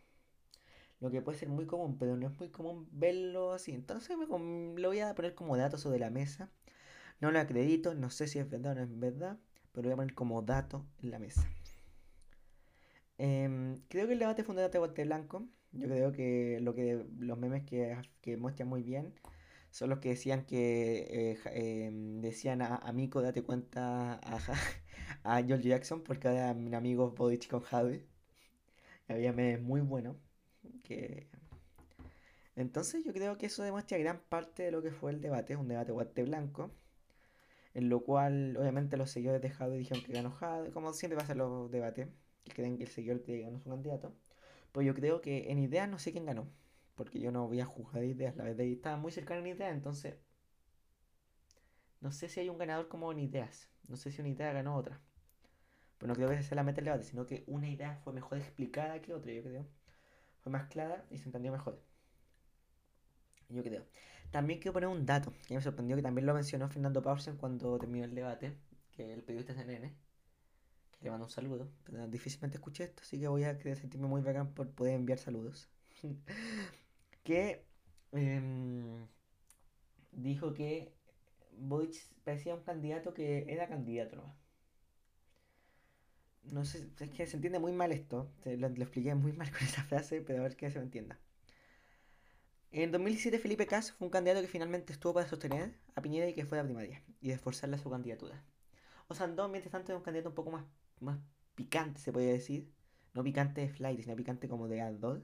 Lo 1.04 1.10
que 1.10 1.20
puede 1.20 1.36
ser 1.36 1.50
muy 1.50 1.66
común, 1.66 1.98
pero 1.98 2.16
no 2.16 2.26
es 2.26 2.38
muy 2.38 2.48
común 2.48 2.88
verlo 2.90 3.52
así. 3.52 3.72
Entonces 3.72 4.16
lo 4.16 4.88
voy 4.88 5.00
a 5.00 5.14
poner 5.14 5.34
como 5.34 5.54
dato 5.54 5.76
sobre 5.76 5.98
la 5.98 6.08
mesa. 6.08 6.48
No 7.20 7.30
lo 7.30 7.38
acredito, 7.40 7.94
no 7.94 8.08
sé 8.08 8.26
si 8.26 8.38
es 8.38 8.48
verdad 8.48 8.72
o 8.72 8.76
no 8.76 8.82
es 8.84 8.98
verdad, 8.98 9.38
pero 9.72 9.82
lo 9.82 9.88
voy 9.90 9.92
a 9.92 9.96
poner 9.96 10.14
como 10.14 10.40
dato 10.40 10.86
en 11.02 11.10
la 11.10 11.18
mesa. 11.18 11.46
Em, 13.18 13.76
creo 13.88 14.06
que 14.06 14.14
el 14.14 14.18
debate 14.18 14.44
fue 14.44 14.54
un 14.54 14.70
debate 14.70 15.04
blanco. 15.04 15.46
Yo 15.72 15.88
creo 15.88 16.10
que 16.12 16.58
lo 16.62 16.74
que 16.74 17.04
los 17.18 17.36
memes 17.36 17.64
que, 17.64 17.98
que 18.22 18.38
muestran 18.38 18.70
muy 18.70 18.82
bien 18.82 19.12
son 19.70 19.90
los 19.90 19.98
que 19.98 20.08
decían 20.08 20.46
que 20.46 21.34
eh, 21.34 21.86
em, 21.86 22.22
decían 22.22 22.62
a, 22.62 22.76
a 22.76 22.92
Miko 22.92 23.20
date 23.20 23.42
cuenta 23.42 24.14
a, 24.14 24.38
a 25.22 25.42
George 25.42 25.68
Jackson 25.68 26.02
porque 26.02 26.28
era 26.28 26.54
mi 26.54 26.74
amigo 26.74 27.10
Bodich 27.10 27.46
con 27.48 27.60
Javi. 27.60 28.06
Había 29.08 29.32
memes 29.34 29.62
muy 29.62 29.80
buenos. 29.82 30.16
Que... 30.82 31.26
Entonces 32.56 33.04
yo 33.04 33.12
creo 33.12 33.36
que 33.36 33.46
eso 33.46 33.62
demuestra 33.62 33.98
gran 33.98 34.20
parte 34.28 34.62
de 34.64 34.70
lo 34.70 34.82
que 34.82 34.90
fue 34.90 35.12
el 35.12 35.20
debate. 35.20 35.54
Es 35.54 35.58
un 35.58 35.68
debate 35.68 35.92
guante 35.92 36.22
blanco. 36.22 36.70
En 37.74 37.88
lo 37.88 38.00
cual 38.04 38.56
obviamente 38.56 38.96
los 38.96 39.10
seguidores 39.10 39.42
de 39.42 39.50
Javi 39.50 39.78
dijeron 39.78 40.04
que 40.04 40.12
ganó 40.12 40.30
Javi. 40.30 40.70
Como 40.70 40.92
siempre 40.92 41.18
pasa 41.18 41.32
en 41.32 41.38
los 41.38 41.70
debates 41.70 42.08
que 42.44 42.52
creen 42.52 42.76
que 42.76 42.84
el 42.84 42.90
señor 42.90 43.22
que 43.22 43.40
ganó 43.40 43.58
su 43.58 43.68
candidato. 43.68 44.14
Pues 44.72 44.86
yo 44.86 44.94
creo 44.94 45.20
que 45.20 45.50
en 45.50 45.58
ideas 45.58 45.88
no 45.88 45.98
sé 45.98 46.12
quién 46.12 46.26
ganó. 46.26 46.48
Porque 46.94 47.18
yo 47.18 47.32
no 47.32 47.48
voy 47.48 47.60
a 47.60 47.66
juzgar 47.66 48.04
ideas, 48.04 48.36
la 48.36 48.44
verdad. 48.44 48.66
estaba 48.66 48.96
muy 48.96 49.10
cercano 49.10 49.40
en 49.40 49.48
ideas, 49.48 49.72
entonces. 49.72 50.14
No 52.00 52.12
sé 52.12 52.28
si 52.28 52.40
hay 52.40 52.48
un 52.48 52.58
ganador 52.58 52.88
como 52.88 53.10
en 53.10 53.18
ideas. 53.18 53.68
No 53.88 53.96
sé 53.96 54.12
si 54.12 54.20
una 54.20 54.30
idea 54.30 54.52
ganó 54.52 54.76
otra. 54.76 55.00
Pero 55.98 56.08
no 56.08 56.14
creo 56.14 56.28
que 56.28 56.42
sea 56.42 56.56
la 56.56 56.62
meta 56.62 56.76
del 56.76 56.86
debate, 56.86 57.04
sino 57.04 57.26
que 57.26 57.44
una 57.46 57.68
idea 57.68 57.96
fue 58.04 58.12
mejor 58.12 58.38
explicada 58.38 59.00
que 59.00 59.14
otra, 59.14 59.32
yo 59.32 59.42
creo. 59.42 59.66
Fue 60.44 60.52
más 60.52 60.68
clara 60.68 61.04
y 61.10 61.18
se 61.18 61.24
entendió 61.24 61.50
mejor. 61.50 61.82
Yo 63.48 63.62
creo. 63.62 63.84
También 64.30 64.60
quiero 64.60 64.74
poner 64.74 64.88
un 64.90 65.06
dato 65.06 65.32
que 65.46 65.54
me 65.54 65.62
sorprendió, 65.62 65.96
que 65.96 66.02
también 66.02 66.26
lo 66.26 66.34
mencionó 66.34 66.68
Fernando 66.68 67.02
Paulsen 67.02 67.36
cuando 67.38 67.78
terminó 67.78 68.04
el 68.04 68.14
debate, 68.14 68.56
que 68.92 69.12
el 69.14 69.22
periodista 69.22 69.54
CNN 69.54 69.94
le 71.00 71.10
mando 71.10 71.26
un 71.26 71.30
saludo. 71.30 71.68
Pero 71.84 72.06
difícilmente 72.08 72.58
escuché 72.58 72.84
esto, 72.84 73.02
así 73.02 73.18
que 73.18 73.28
voy 73.28 73.44
a 73.44 73.58
sentirme 73.58 74.06
muy 74.06 74.20
bacán 74.20 74.52
por 74.54 74.70
poder 74.70 74.94
enviar 74.94 75.18
saludos. 75.18 75.68
que 77.24 77.64
em, 78.12 79.06
dijo 80.12 80.52
que 80.54 80.92
Boric 81.56 81.94
parecía 82.24 82.54
un 82.54 82.62
candidato 82.62 83.14
que 83.14 83.46
era 83.48 83.68
candidato 83.68 84.16
nomás. 84.16 84.43
No 86.44 86.64
sé, 86.64 86.88
es 87.00 87.10
que 87.10 87.26
se 87.26 87.36
entiende 87.36 87.58
muy 87.58 87.72
mal 87.72 87.92
esto. 87.92 88.30
Lo, 88.44 88.68
lo 88.68 88.82
expliqué 88.82 89.14
muy 89.14 89.32
mal 89.32 89.50
con 89.52 89.62
esa 89.62 89.82
frase, 89.84 90.20
pero 90.20 90.40
a 90.40 90.42
ver 90.42 90.56
que 90.56 90.70
se 90.70 90.78
me 90.78 90.84
entienda. 90.84 91.18
En 92.70 92.90
2017 92.90 93.38
Felipe 93.38 93.66
Cas 93.68 93.92
fue 93.92 94.06
un 94.06 94.10
candidato 94.10 94.40
que 94.40 94.48
finalmente 94.48 94.92
estuvo 94.92 95.14
para 95.14 95.28
sostener 95.28 95.72
a 95.94 96.02
Piñera 96.02 96.28
y 96.28 96.34
que 96.34 96.44
fue 96.44 96.58
a 96.58 96.64
primaria 96.64 97.02
y 97.20 97.30
esforzarle 97.30 97.76
a 97.76 97.78
su 97.78 97.88
candidatura. 97.88 98.42
Osandón, 99.06 99.52
mientras 99.52 99.70
tanto, 99.70 99.92
es 99.92 99.96
un 99.96 100.02
candidato 100.02 100.30
un 100.30 100.34
poco 100.34 100.50
más, 100.50 100.64
más 100.98 101.18
picante, 101.54 102.00
se 102.00 102.12
podría 102.12 102.32
decir. 102.32 102.68
No 103.12 103.22
picante 103.22 103.60
de 103.60 103.68
flight, 103.68 104.00
sino 104.00 104.16
picante 104.16 104.48
como 104.48 104.66
de 104.66 104.80
ardor. 104.80 105.22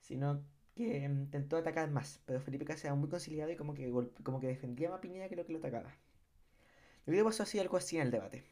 Sino 0.00 0.44
que 0.74 1.08
mm, 1.08 1.22
intentó 1.22 1.56
atacar 1.56 1.88
más, 1.90 2.20
pero 2.26 2.40
Felipe 2.40 2.64
Cas 2.64 2.84
era 2.84 2.94
muy 2.94 3.08
conciliado 3.08 3.52
y 3.52 3.56
como 3.56 3.74
que, 3.74 3.88
como 4.24 4.40
que 4.40 4.48
defendía 4.48 4.90
más 4.90 4.98
a 4.98 5.00
Piñera 5.00 5.28
que 5.28 5.36
lo 5.36 5.46
que 5.46 5.52
lo 5.52 5.58
atacaba. 5.60 5.90
Yo 5.90 7.12
creo 7.12 7.24
que 7.24 7.30
pasó 7.30 7.44
así 7.44 7.58
algo 7.60 7.76
así 7.76 7.96
en 7.96 8.02
el 8.02 8.10
debate. 8.10 8.44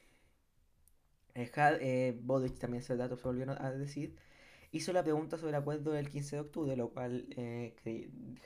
Eh, 1.35 1.51
eh 1.57 2.21
también 2.59 2.83
se, 2.83 2.97
dato, 2.97 3.17
se 3.17 3.25
volvió 3.25 3.51
a 3.51 3.71
decir 3.73 4.17
hizo 4.73 4.93
la 4.93 5.05
pregunta 5.05 5.37
sobre 5.39 5.51
el 5.51 5.57
acuerdo 5.57 5.93
del 5.93 6.09
15 6.11 6.37
de 6.37 6.41
octubre, 6.43 6.77
lo 6.77 6.91
cual 6.91 7.27
eh, 7.37 7.75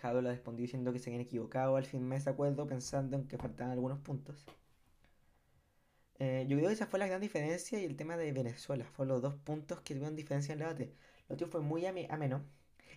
Jado 0.01 0.21
la 0.23 0.31
respondió 0.31 0.63
diciendo 0.63 0.93
que 0.93 0.99
se 0.99 1.11
habían 1.11 1.23
equivocado 1.23 1.77
al 1.77 1.87
firmar 1.87 2.19
ese 2.19 2.31
acuerdo 2.31 2.67
pensando 2.67 3.17
en 3.17 3.29
que 3.29 3.39
faltaban 3.39 3.73
algunos 3.73 4.01
puntos. 4.01 4.45
Eh, 6.19 6.47
yo 6.49 6.57
creo 6.57 6.69
que 6.69 6.75
esa 6.75 6.87
fue 6.87 6.99
la 6.99 7.07
gran 7.07 7.21
diferencia 7.21 7.81
y 7.81 7.85
el 7.85 7.97
tema 7.97 8.17
de 8.17 8.33
Venezuela. 8.33 8.85
Fueron 8.85 9.15
los 9.15 9.23
dos 9.23 9.35
puntos 9.37 9.81
que 9.81 9.95
tuvieron 9.95 10.17
diferencia 10.17 10.53
en 10.53 10.61
el 10.61 10.67
debate. 10.67 10.93
Lo 11.29 11.35
otro 11.35 11.49
fue 11.49 11.61
muy 11.61 11.87
ameno. 11.87 12.45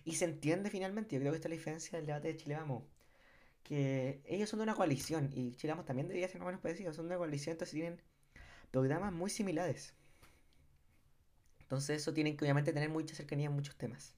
Y 0.04 0.14
se 0.16 0.24
entiende 0.24 0.70
finalmente. 0.70 1.14
Yo 1.16 1.20
creo 1.20 1.32
que 1.32 1.36
esta 1.36 1.48
es 1.48 1.50
la 1.50 1.56
diferencia 1.56 1.98
del 1.98 2.06
debate 2.06 2.28
de 2.28 2.36
Chile 2.36 2.56
Vamos. 2.56 2.84
Que 3.62 4.22
ellos 4.26 4.48
son 4.50 4.58
de 4.60 4.64
una 4.64 4.74
coalición. 4.74 5.30
Y 5.34 5.52
Chile 5.56 5.72
Vamos 5.72 5.86
también 5.86 6.08
debería 6.08 6.28
ser 6.28 6.38
más 6.40 6.46
o 6.46 6.48
menos 6.48 6.62
parecido. 6.62 6.92
Son 6.94 7.04
de 7.06 7.08
una 7.10 7.18
coalición, 7.18 7.52
entonces 7.52 7.74
tienen 7.74 8.00
programas 8.70 9.12
muy 9.12 9.30
similares. 9.30 9.94
Entonces 11.60 12.02
eso 12.02 12.12
tienen 12.12 12.36
que 12.36 12.44
obviamente 12.44 12.72
tener 12.72 12.88
mucha 12.88 13.14
cercanía 13.14 13.46
en 13.46 13.52
muchos 13.52 13.76
temas. 13.76 14.14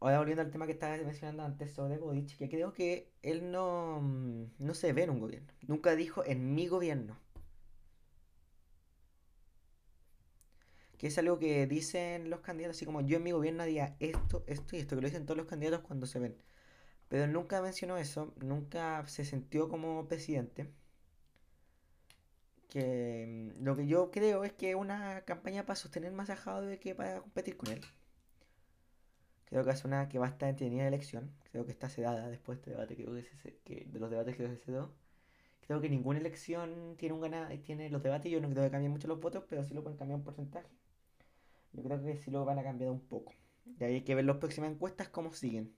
Ahora 0.00 0.18
volviendo 0.18 0.42
al 0.42 0.50
tema 0.50 0.66
que 0.66 0.72
estaba 0.72 0.96
mencionando 0.96 1.42
antes 1.42 1.72
sobre 1.72 1.98
Boric, 1.98 2.36
que 2.36 2.48
creo 2.48 2.72
que 2.72 3.10
él 3.22 3.50
no, 3.50 4.00
mm, 4.02 4.44
no 4.58 4.74
se 4.74 4.92
ve 4.92 5.04
en 5.04 5.10
un 5.10 5.20
gobierno. 5.20 5.52
Nunca 5.66 5.94
dijo 5.94 6.24
en 6.24 6.54
mi 6.54 6.68
gobierno. 6.68 7.18
Que 10.96 11.06
es 11.06 11.18
algo 11.18 11.38
que 11.38 11.66
dicen 11.66 12.28
los 12.30 12.40
candidatos, 12.40 12.76
así 12.76 12.84
como 12.86 13.00
yo 13.02 13.16
en 13.16 13.22
mi 13.22 13.32
gobierno 13.32 13.62
haría 13.62 13.96
esto, 14.00 14.44
esto 14.46 14.76
y 14.76 14.80
esto, 14.80 14.96
que 14.96 15.02
lo 15.02 15.08
dicen 15.08 15.24
todos 15.24 15.38
los 15.38 15.46
candidatos 15.46 15.80
cuando 15.80 16.06
se 16.06 16.18
ven. 16.18 16.36
Pero 17.08 17.26
nunca 17.26 17.62
mencionó 17.62 17.96
eso, 17.96 18.34
nunca 18.42 19.06
se 19.06 19.24
sintió 19.24 19.68
como 19.68 20.06
presidente 20.08 20.70
que 22.70 23.52
mm, 23.58 23.64
lo 23.64 23.76
que 23.76 23.86
yo 23.86 24.10
creo 24.10 24.44
es 24.44 24.52
que 24.54 24.74
una 24.74 25.22
campaña 25.22 25.66
para 25.66 25.76
sostener 25.76 26.12
más 26.12 26.30
a 26.30 26.60
de 26.62 26.78
que 26.80 26.94
para 26.94 27.20
competir 27.20 27.56
con 27.56 27.70
él. 27.70 27.80
Creo 29.46 29.64
que 29.64 29.70
es 29.70 29.84
una 29.84 30.08
que 30.08 30.18
va 30.18 30.26
a 30.26 30.30
estar 30.30 30.48
entretenida 30.48 30.82
la 30.84 30.88
elección. 30.88 31.32
Creo 31.50 31.66
que 31.66 31.72
está 31.72 31.88
sedada 31.88 32.28
después 32.28 32.58
de 32.58 32.60
este 32.60 32.70
debate. 32.70 32.96
Creo 32.96 33.14
que, 33.64 33.86
de 33.86 34.00
los 34.00 34.10
debates 34.10 34.36
que 34.36 34.46
se 34.48 34.56
sedó. 34.58 34.94
Creo 35.66 35.80
que 35.80 35.88
ninguna 35.88 36.20
elección 36.20 36.96
tiene 36.96 37.14
un 37.14 37.20
ganado, 37.20 37.48
tiene 37.60 37.90
los 37.90 38.02
debates. 38.02 38.30
Yo 38.32 38.40
no 38.40 38.48
creo 38.48 38.64
que 38.64 38.70
cambien 38.70 38.92
mucho 38.92 39.08
los 39.08 39.20
votos, 39.20 39.44
pero 39.48 39.64
sí 39.64 39.74
lo 39.74 39.82
pueden 39.82 39.98
cambiar 39.98 40.18
un 40.18 40.24
porcentaje. 40.24 40.68
Yo 41.72 41.82
creo 41.82 42.02
que 42.02 42.16
sí 42.16 42.30
lo 42.30 42.44
van 42.44 42.58
a 42.58 42.62
cambiar 42.62 42.90
un 42.90 43.00
poco. 43.00 43.32
Y 43.78 43.84
ahí 43.84 43.94
hay 43.94 44.02
que 44.02 44.14
ver 44.14 44.24
las 44.24 44.36
próximas 44.36 44.70
encuestas 44.70 45.08
cómo 45.08 45.32
siguen 45.32 45.74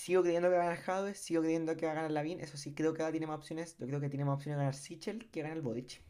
sigo 0.00 0.22
creyendo 0.22 0.48
que 0.48 0.56
va 0.56 0.62
a 0.62 0.66
ganar 0.66 0.82
Jadwe, 0.82 1.14
sigo 1.14 1.42
creyendo 1.42 1.76
que 1.76 1.86
va 1.86 1.92
a 1.92 1.94
ganar 1.94 2.10
Lavin. 2.10 2.40
Eso 2.40 2.56
sí, 2.56 2.74
creo 2.74 2.94
que 2.94 3.02
ahora 3.02 3.12
tiene 3.12 3.26
más 3.26 3.38
opciones. 3.38 3.76
Yo 3.78 3.86
creo 3.86 4.00
que 4.00 4.08
tiene 4.08 4.24
más 4.24 4.34
opciones 4.34 4.56
de 4.56 4.64
ganar 4.64 4.74
Sichel 4.74 5.30
que 5.30 5.42
ganar 5.42 5.56
el 5.56 5.62
Bodic. 5.62 6.02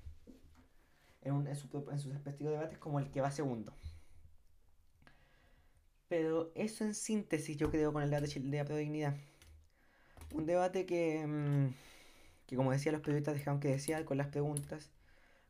En, 1.22 1.46
en, 1.46 1.57
sus 1.57 1.70
respectivos 2.12 2.53
debates 2.53 2.79
como 2.79 2.98
el 2.98 3.11
que 3.11 3.20
va 3.20 3.31
segundo. 3.31 3.74
Pero 6.09 6.50
eso 6.55 6.85
en 6.85 6.94
síntesis 6.94 7.57
yo 7.57 7.70
creo 7.70 7.92
con 7.92 8.03
el 8.03 8.11
debate 8.11 8.40
de 8.40 8.64
la 8.64 8.79
dignidad. 8.79 9.16
Un 10.35 10.46
debate 10.46 10.87
que, 10.87 11.26
mm, 11.26 11.74
que 12.46 12.57
como 12.57 12.72
decía 12.72 12.92
los 12.92 13.00
periodistas 13.00 13.35
dejaron 13.35 13.61
que 13.61 13.68
decía 13.68 14.05
con 14.05 14.16
las 14.18 14.29
preguntas. 14.29 14.90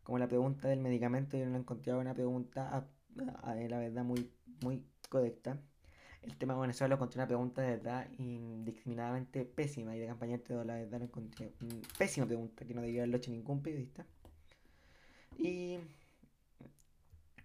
Como 0.03 0.19
la 0.19 0.29
pregunta 0.29 0.69
del 0.69 0.81
medicamento, 0.81 1.37
yo 1.37 1.47
no 1.47 1.59
encontré 1.59 1.95
una 1.95 2.15
pregunta, 2.15 2.89
a, 3.15 3.55
la 3.55 3.79
verdad, 3.79 4.03
muy, 4.03 4.31
muy 4.61 4.83
correcta 5.09 5.61
el 6.23 6.37
tema 6.37 6.55
de 6.55 6.61
Venezuela 6.61 6.97
lo 6.97 7.05
una 7.15 7.27
pregunta 7.27 7.63
de 7.63 7.77
verdad 7.77 8.09
indiscriminadamente 8.19 9.45
pésima 9.45 9.97
y 9.97 10.01
de 10.01 10.07
campaña 10.07 10.39
de 10.39 10.65
la 10.65 10.75
verdad 10.75 11.03
encontré 11.03 11.53
una 11.61 11.81
pésima 11.99 12.27
pregunta 12.27 12.65
que 12.65 12.75
no 12.75 12.83
debió 12.83 13.01
haberlo 13.01 13.17
hecho 13.17 13.31
ningún 13.31 13.63
periodista. 13.63 14.07
Y 15.39 15.79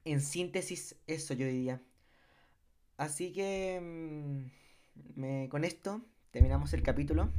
en 0.04 0.22
síntesis 0.22 0.96
eso 1.08 1.34
yo 1.34 1.46
diría. 1.46 1.82
Así 2.98 3.32
que 3.32 3.80
mm, 5.16 5.48
con 5.48 5.64
esto 5.64 6.02
terminamos 6.32 6.74
el 6.74 6.84
capítulo. 6.84 7.32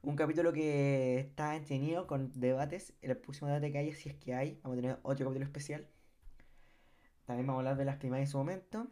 Un 0.00 0.16
capítulo 0.16 0.52
que 0.52 1.18
está 1.18 1.56
entretenido 1.56 2.06
con 2.06 2.32
debates. 2.40 2.94
El 3.02 3.16
próximo 3.16 3.48
debate 3.48 3.72
que 3.72 3.78
haya, 3.78 3.94
si 3.94 4.08
es 4.08 4.14
que 4.14 4.34
hay, 4.34 4.58
vamos 4.62 4.78
a 4.78 4.80
tener 4.80 4.98
otro 5.02 5.26
capítulo 5.26 5.44
especial. 5.44 5.86
También 7.26 7.46
vamos 7.46 7.58
a 7.58 7.60
hablar 7.60 7.76
de 7.76 7.84
las 7.84 7.96
primarias 7.96 8.28
en 8.28 8.32
su 8.32 8.38
momento. 8.38 8.88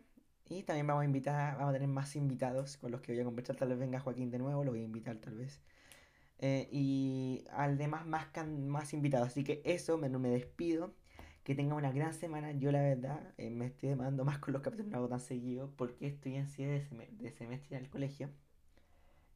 Y 0.48 0.62
también 0.62 0.86
vamos 0.86 1.02
a 1.02 1.04
invitar, 1.04 1.56
vamos 1.56 1.70
a 1.70 1.72
tener 1.72 1.88
más 1.88 2.14
invitados 2.14 2.76
con 2.76 2.92
los 2.92 3.00
que 3.00 3.12
voy 3.12 3.20
a 3.20 3.24
conversar. 3.24 3.56
Tal 3.56 3.68
vez 3.68 3.78
venga 3.78 3.98
Joaquín 3.98 4.30
de 4.30 4.38
nuevo, 4.38 4.64
lo 4.64 4.70
voy 4.70 4.80
a 4.80 4.84
invitar 4.84 5.16
tal 5.16 5.34
vez. 5.34 5.60
Eh, 6.38 6.68
y 6.70 7.44
al 7.50 7.78
demás 7.78 8.06
más, 8.06 8.28
más 8.46 8.92
invitados. 8.92 9.28
Así 9.28 9.42
que 9.42 9.60
eso, 9.64 9.98
me, 9.98 10.08
me 10.08 10.30
despido. 10.30 10.94
Que 11.42 11.54
tengan 11.54 11.76
una 11.78 11.92
gran 11.92 12.14
semana. 12.14 12.52
Yo 12.52 12.70
la 12.70 12.80
verdad 12.80 13.20
eh, 13.38 13.50
me 13.50 13.66
estoy 13.66 13.90
demandando 13.90 14.24
más 14.24 14.38
con 14.38 14.52
los 14.52 14.62
capítulos, 14.62 14.90
no 14.90 14.98
hago 14.98 15.08
tan 15.08 15.20
seguido. 15.20 15.72
Porque 15.76 16.06
estoy 16.06 16.36
en 16.36 16.48
cierre 16.48 16.86
de, 17.10 17.30
semestre 17.32 17.76
en 17.76 17.84
el 17.84 17.90
colegio. 17.90 18.30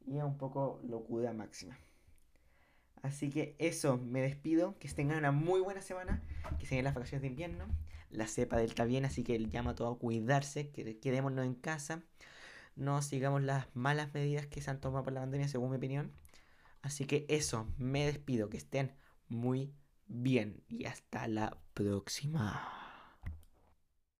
Y 0.05 0.17
es 0.17 0.23
un 0.23 0.37
poco 0.37 0.79
locura 0.83 1.33
máxima. 1.33 1.77
Así 3.01 3.29
que 3.29 3.55
eso, 3.59 3.97
me 3.97 4.21
despido. 4.21 4.77
Que 4.79 4.87
tengan 4.87 5.17
una 5.17 5.31
muy 5.31 5.59
buena 5.59 5.81
semana. 5.81 6.21
Que 6.57 6.65
se 6.65 6.81
las 6.81 6.93
vacaciones 6.93 7.21
de 7.21 7.27
invierno 7.27 7.65
la 8.11 8.27
cepa 8.27 8.57
delta 8.57 8.85
bien, 8.85 9.05
así 9.05 9.23
que 9.23 9.37
llama 9.47 9.71
a 9.71 9.75
todo 9.75 9.89
a 9.89 9.97
cuidarse, 9.97 10.69
que 10.69 10.99
quedémonos 10.99 11.45
en 11.45 11.55
casa, 11.55 12.03
no 12.75 13.01
sigamos 13.01 13.41
las 13.43 13.67
malas 13.75 14.13
medidas 14.13 14.47
que 14.47 14.61
se 14.61 14.71
han 14.71 14.79
tomado 14.79 15.03
por 15.03 15.13
la 15.13 15.21
pandemia, 15.21 15.47
según 15.47 15.71
mi 15.71 15.77
opinión. 15.77 16.11
Así 16.81 17.05
que 17.05 17.25
eso, 17.29 17.67
me 17.77 18.05
despido, 18.05 18.49
que 18.49 18.57
estén 18.57 18.93
muy 19.27 19.73
bien 20.07 20.63
y 20.67 20.85
hasta 20.85 21.27
la 21.27 21.57
próxima. 21.73 22.80